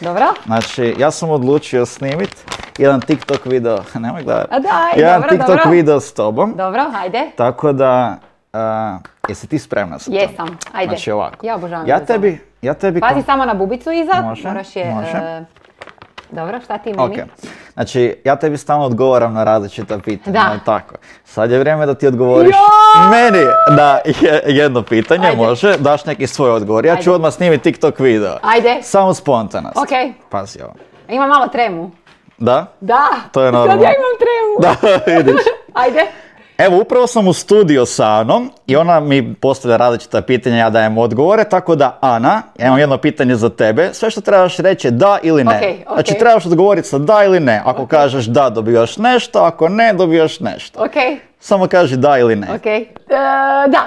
Dobro? 0.00 0.24
Znači, 0.46 0.94
ja 0.98 1.10
sam 1.10 1.30
odlučio 1.30 1.86
snimit 1.86 2.44
jedan 2.78 3.00
TikTok 3.00 3.46
video, 3.46 3.78
nemoj 4.04 4.22
gledat. 4.22 4.46
A 4.50 4.58
daj, 4.58 4.92
jedan 4.96 5.20
dobro, 5.20 5.28
TikTok 5.28 5.56
dobro. 5.56 5.70
video 5.70 6.00
s 6.00 6.14
tobom, 6.14 6.54
Dobro, 6.56 6.84
ajde. 6.94 7.30
tako 7.36 7.72
da, 7.72 8.16
a, 8.52 8.98
jesi 9.28 9.46
ti 9.46 9.58
spremna 9.58 9.98
za 9.98 10.10
to? 10.10 10.16
Jesam, 10.16 10.58
ajde. 10.72 10.88
Znači 10.88 11.10
ovako. 11.10 11.46
Ja 11.46 11.54
obožavam 11.54 11.88
Ja 11.88 12.04
tebi, 12.04 12.40
ja 12.62 12.74
tebi... 12.74 13.00
Pazi 13.00 13.22
samo 13.22 13.44
na 13.44 13.54
bubicu 13.54 13.92
iza. 13.92 14.22
Može, 14.22 14.48
Moraš 14.48 14.76
je... 14.76 14.94
može. 14.94 15.16
e, 15.16 15.44
dobro, 16.32 16.60
šta 16.60 16.78
ti 16.78 16.92
meni? 16.92 17.22
Ok. 17.22 17.28
Znači, 17.72 18.16
ja 18.24 18.36
tebi 18.36 18.56
stalno 18.56 18.84
odgovaram 18.84 19.32
na 19.34 19.44
različita 19.44 19.98
pitanja, 19.98 20.32
Da. 20.34 20.58
tako? 20.66 20.94
Sad 21.24 21.50
je 21.50 21.58
vrijeme 21.58 21.86
da 21.86 21.94
ti 21.94 22.06
odgovoriš 22.06 22.56
Joj! 22.96 23.10
meni 23.12 23.44
na 23.70 23.98
je- 24.22 24.42
jedno 24.46 24.82
pitanje, 24.82 25.26
Ajde. 25.26 25.36
može, 25.38 25.76
daš 25.78 26.04
neki 26.04 26.26
svoj 26.26 26.50
odgovor. 26.50 26.86
Ja 26.86 26.94
ću 26.94 27.00
Ajde. 27.00 27.10
odmah 27.10 27.32
snimiti 27.32 27.62
TikTok 27.64 27.98
video. 27.98 28.36
Ajde. 28.42 28.78
Samo 28.82 29.14
spontanost. 29.14 29.76
Ok. 29.76 29.88
Pazi 30.30 30.58
ovo. 30.62 30.74
Ima 31.08 31.26
malo 31.26 31.48
tremu. 31.48 31.90
Da? 32.38 32.66
Da. 32.80 33.04
To 33.32 33.42
je 33.42 33.46
Sad 33.46 33.54
normalno. 33.54 33.82
ja 33.82 33.90
imam 33.90 34.14
tremu. 34.18 34.52
Da, 34.60 34.74
vidiš. 35.12 35.42
Ajde. 35.74 36.06
Evo, 36.58 36.80
upravo 36.80 37.06
sam 37.06 37.28
u 37.28 37.32
studio 37.32 37.86
sa 37.86 38.06
Anom 38.10 38.50
i 38.66 38.76
ona 38.76 39.00
mi 39.00 39.34
postavlja 39.34 39.76
različita 39.76 40.22
pitanja, 40.22 40.56
ja 40.56 40.70
dajem 40.70 40.98
odgovore, 40.98 41.44
tako 41.44 41.74
da 41.74 41.98
Ana, 42.00 42.42
ja 42.58 42.66
imam 42.66 42.78
jedno 42.78 42.96
pitanje 42.98 43.34
za 43.34 43.48
tebe, 43.50 43.90
sve 43.92 44.10
što 44.10 44.20
trebaš 44.20 44.56
reći 44.56 44.86
je 44.86 44.90
da 44.90 45.18
ili 45.22 45.44
ne. 45.44 45.56
Ok, 45.56 45.62
ok. 45.82 45.94
Znači, 45.94 46.14
trebaš 46.14 46.46
odgovoriti 46.46 46.88
sa 46.88 46.98
da 46.98 47.24
ili 47.24 47.40
ne. 47.40 47.62
Ako 47.64 47.86
kažeš 47.86 48.24
da, 48.24 48.50
dobivaš 48.50 48.96
nešto, 48.96 49.38
ako 49.38 49.68
ne, 49.68 49.92
dobivaš 49.92 50.40
nešto. 50.40 50.80
Ok. 50.80 50.92
Samo 51.40 51.66
kaži 51.66 51.96
da 51.96 52.18
ili 52.18 52.36
ne. 52.36 52.48
Ok. 52.50 52.66
E, 52.66 52.86
da. 53.68 53.82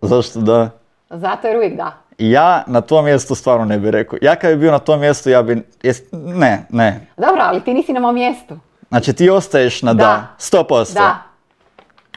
Zašto 0.00 0.40
da? 0.40 0.70
Zato 1.10 1.46
jer 1.46 1.56
uvijek 1.56 1.76
da. 1.76 1.92
Ja 2.18 2.64
na 2.66 2.80
tom 2.80 3.04
mjestu 3.04 3.34
stvarno 3.34 3.64
ne 3.64 3.78
bih 3.78 3.90
rekao. 3.90 4.18
Ja 4.22 4.36
kad 4.36 4.50
bi 4.50 4.56
bio 4.56 4.72
na 4.72 4.78
tom 4.78 5.00
mjestu, 5.00 5.30
ja 5.30 5.42
bi... 5.42 5.62
jes- 5.82 6.02
Ne, 6.12 6.66
ne. 6.70 7.06
Dobro, 7.16 7.42
ali 7.42 7.60
ti 7.60 7.74
nisi 7.74 7.92
na 7.92 8.00
mom 8.00 8.14
mjestu. 8.14 8.58
Znači 8.88 9.12
ti 9.12 9.30
ostaješ 9.30 9.82
na 9.82 9.94
da. 9.94 10.04
Da. 10.04 10.26
100%. 10.58 10.94
Da. 10.94 11.16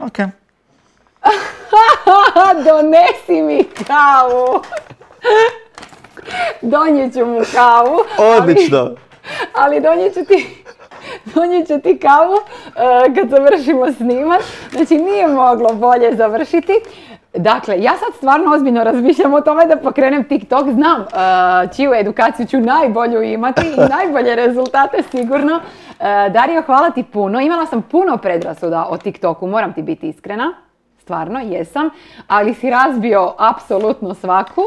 Ok. 0.02 0.18
Donesi 2.66 3.42
mi 3.42 3.64
kavu. 3.88 4.62
Donijet 6.62 7.14
ću 7.14 7.26
mu 7.26 7.42
kavu. 7.54 8.00
ali- 8.18 8.38
Odlično. 8.38 8.96
Ali 9.54 9.80
donijet 9.80 10.14
ću 10.14 10.26
ti, 10.26 10.64
donijet 11.26 11.68
ću 11.68 11.80
ti 11.80 12.00
kavu 12.00 12.34
e, 12.36 12.40
kad 13.16 13.30
završimo 13.30 13.94
snimat. 13.94 14.42
Znači 14.72 14.96
nije 14.96 15.28
moglo 15.28 15.70
bolje 15.70 16.16
završiti. 16.16 16.74
Dakle, 17.34 17.82
ja 17.82 17.92
sad 17.98 18.14
stvarno 18.16 18.54
ozbiljno 18.54 18.84
razmišljam 18.84 19.34
o 19.34 19.42
tome 19.42 19.66
da 19.66 19.78
pokrenem 19.78 20.24
TikTok. 20.24 20.70
Znam 20.70 21.02
e, 21.02 21.06
čiju 21.76 21.94
edukaciju 21.94 22.48
ću 22.48 22.60
najbolju 22.60 23.22
imati 23.22 23.68
i 23.68 23.90
najbolje 23.90 24.36
rezultate 24.36 25.04
sigurno. 25.12 25.60
E, 26.00 26.30
Dario, 26.30 26.62
hvala 26.62 26.90
ti 26.90 27.04
puno. 27.04 27.40
Imala 27.40 27.66
sam 27.66 27.82
puno 27.82 28.18
predrasuda 28.18 28.88
o 28.90 28.98
TikToku, 28.98 29.48
moram 29.48 29.74
ti 29.74 29.82
biti 29.82 30.10
iskrena. 30.10 30.54
Stvarno, 31.02 31.40
jesam. 31.40 31.90
Ali 32.28 32.54
si 32.54 32.70
razbio 32.70 33.34
apsolutno 33.38 34.14
svaku. 34.14 34.62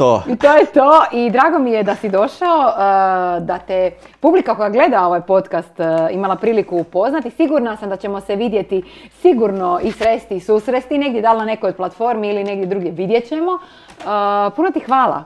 To. 0.00 0.22
I 0.28 0.36
to 0.36 0.56
je 0.56 0.66
to 0.66 1.04
i 1.12 1.30
drago 1.30 1.58
mi 1.58 1.72
je 1.72 1.82
da 1.82 1.94
si 1.94 2.08
došao, 2.08 2.58
uh, 2.58 3.46
da 3.46 3.58
te 3.66 3.90
publika 4.20 4.54
koja 4.54 4.68
gleda 4.68 5.06
ovaj 5.06 5.20
podcast 5.20 5.80
uh, 5.80 5.86
imala 6.10 6.36
priliku 6.36 6.76
upoznati. 6.76 7.30
Sigurna 7.30 7.76
sam 7.76 7.88
da 7.88 7.96
ćemo 7.96 8.20
se 8.20 8.36
vidjeti 8.36 8.82
sigurno 9.12 9.80
i 9.82 9.92
sresti 9.92 10.36
i 10.36 10.40
susresti 10.40 10.98
negdje, 10.98 11.22
da 11.22 11.32
li 11.32 11.38
na 11.38 11.44
nekoj 11.44 11.68
od 11.68 11.76
platformi 11.76 12.28
ili 12.28 12.44
negdje 12.44 12.66
drugdje 12.66 12.90
vidjet 12.90 13.28
ćemo. 13.28 13.52
Uh, 13.52 14.52
puno 14.56 14.70
ti 14.70 14.80
hvala. 14.80 15.24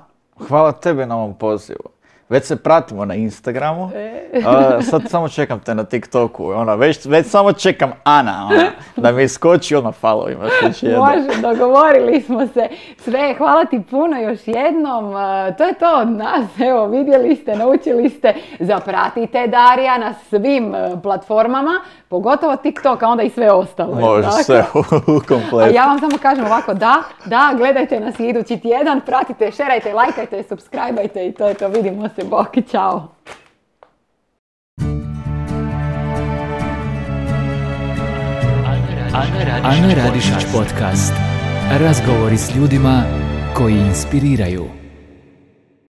Hvala 0.48 0.72
tebi 0.72 1.06
na 1.06 1.16
ovom 1.16 1.34
pozivu. 1.34 1.84
Već 2.28 2.44
se 2.44 2.56
pratimo 2.56 3.04
na 3.04 3.14
Instagramu. 3.14 3.90
E. 3.94 4.42
A, 4.46 4.82
sad 4.82 5.02
samo 5.08 5.28
čekam 5.28 5.60
te 5.60 5.74
na 5.74 5.84
TikToku. 5.84 6.50
Ona, 6.50 6.74
već, 6.74 7.06
već 7.06 7.26
samo 7.26 7.52
čekam 7.52 7.92
Ana. 8.04 8.48
Ona, 8.50 8.70
da 8.96 9.12
mi 9.12 9.22
iskoči 9.22 9.76
odmah 9.76 9.94
follow 10.02 10.32
imaš 10.32 10.50
već 10.62 10.82
jedan. 10.82 11.00
Može, 11.00 11.40
dogovorili 11.42 12.20
smo 12.20 12.46
se. 12.46 12.68
Sve, 12.98 13.34
hvala 13.38 13.64
ti 13.64 13.82
puno 13.90 14.20
još 14.20 14.40
jednom. 14.46 15.04
Uh, 15.10 15.16
to 15.58 15.64
je 15.64 15.74
to 15.74 16.00
od 16.00 16.08
nas. 16.08 16.46
Evo, 16.68 16.86
vidjeli 16.86 17.36
ste, 17.36 17.56
naučili 17.56 18.08
ste. 18.10 18.34
Zapratite 18.60 19.46
Darija 19.46 19.98
na 19.98 20.14
svim 20.14 20.68
uh, 20.74 21.02
platformama, 21.02 21.80
pogotovo 22.08 22.56
TikTok, 22.56 23.02
a 23.02 23.08
onda 23.08 23.22
i 23.22 23.30
sve 23.30 23.52
ostalo. 23.52 23.94
Može 23.94 24.30
sve 24.30 24.64
u 24.74 24.78
A 24.78 25.20
kompletu. 25.28 25.74
ja 25.74 25.86
vam 25.86 26.00
samo 26.00 26.18
kažem 26.22 26.44
ovako, 26.46 26.74
da, 26.74 27.02
da, 27.24 27.54
gledajte 27.56 28.00
nas 28.00 28.20
i 28.20 28.26
idući 28.28 28.58
tjedan, 28.58 29.00
pratite, 29.06 29.50
šerajte, 29.52 29.92
lajkajte, 29.92 30.42
subscribeajte 30.42 31.26
i 31.26 31.32
to 31.32 31.46
je 31.48 31.54
to, 31.54 31.68
vidimo 31.68 32.08
se, 32.16 32.24
bok 32.24 32.48
čao. 32.70 33.08
Ana 39.62 39.94
Radišić 39.94 40.46
podcast. 40.52 41.12
Razgovori 41.80 42.38
s 42.38 42.56
ljudima 42.56 43.02
koji 43.56 43.74
inspiriraju. 43.74 44.83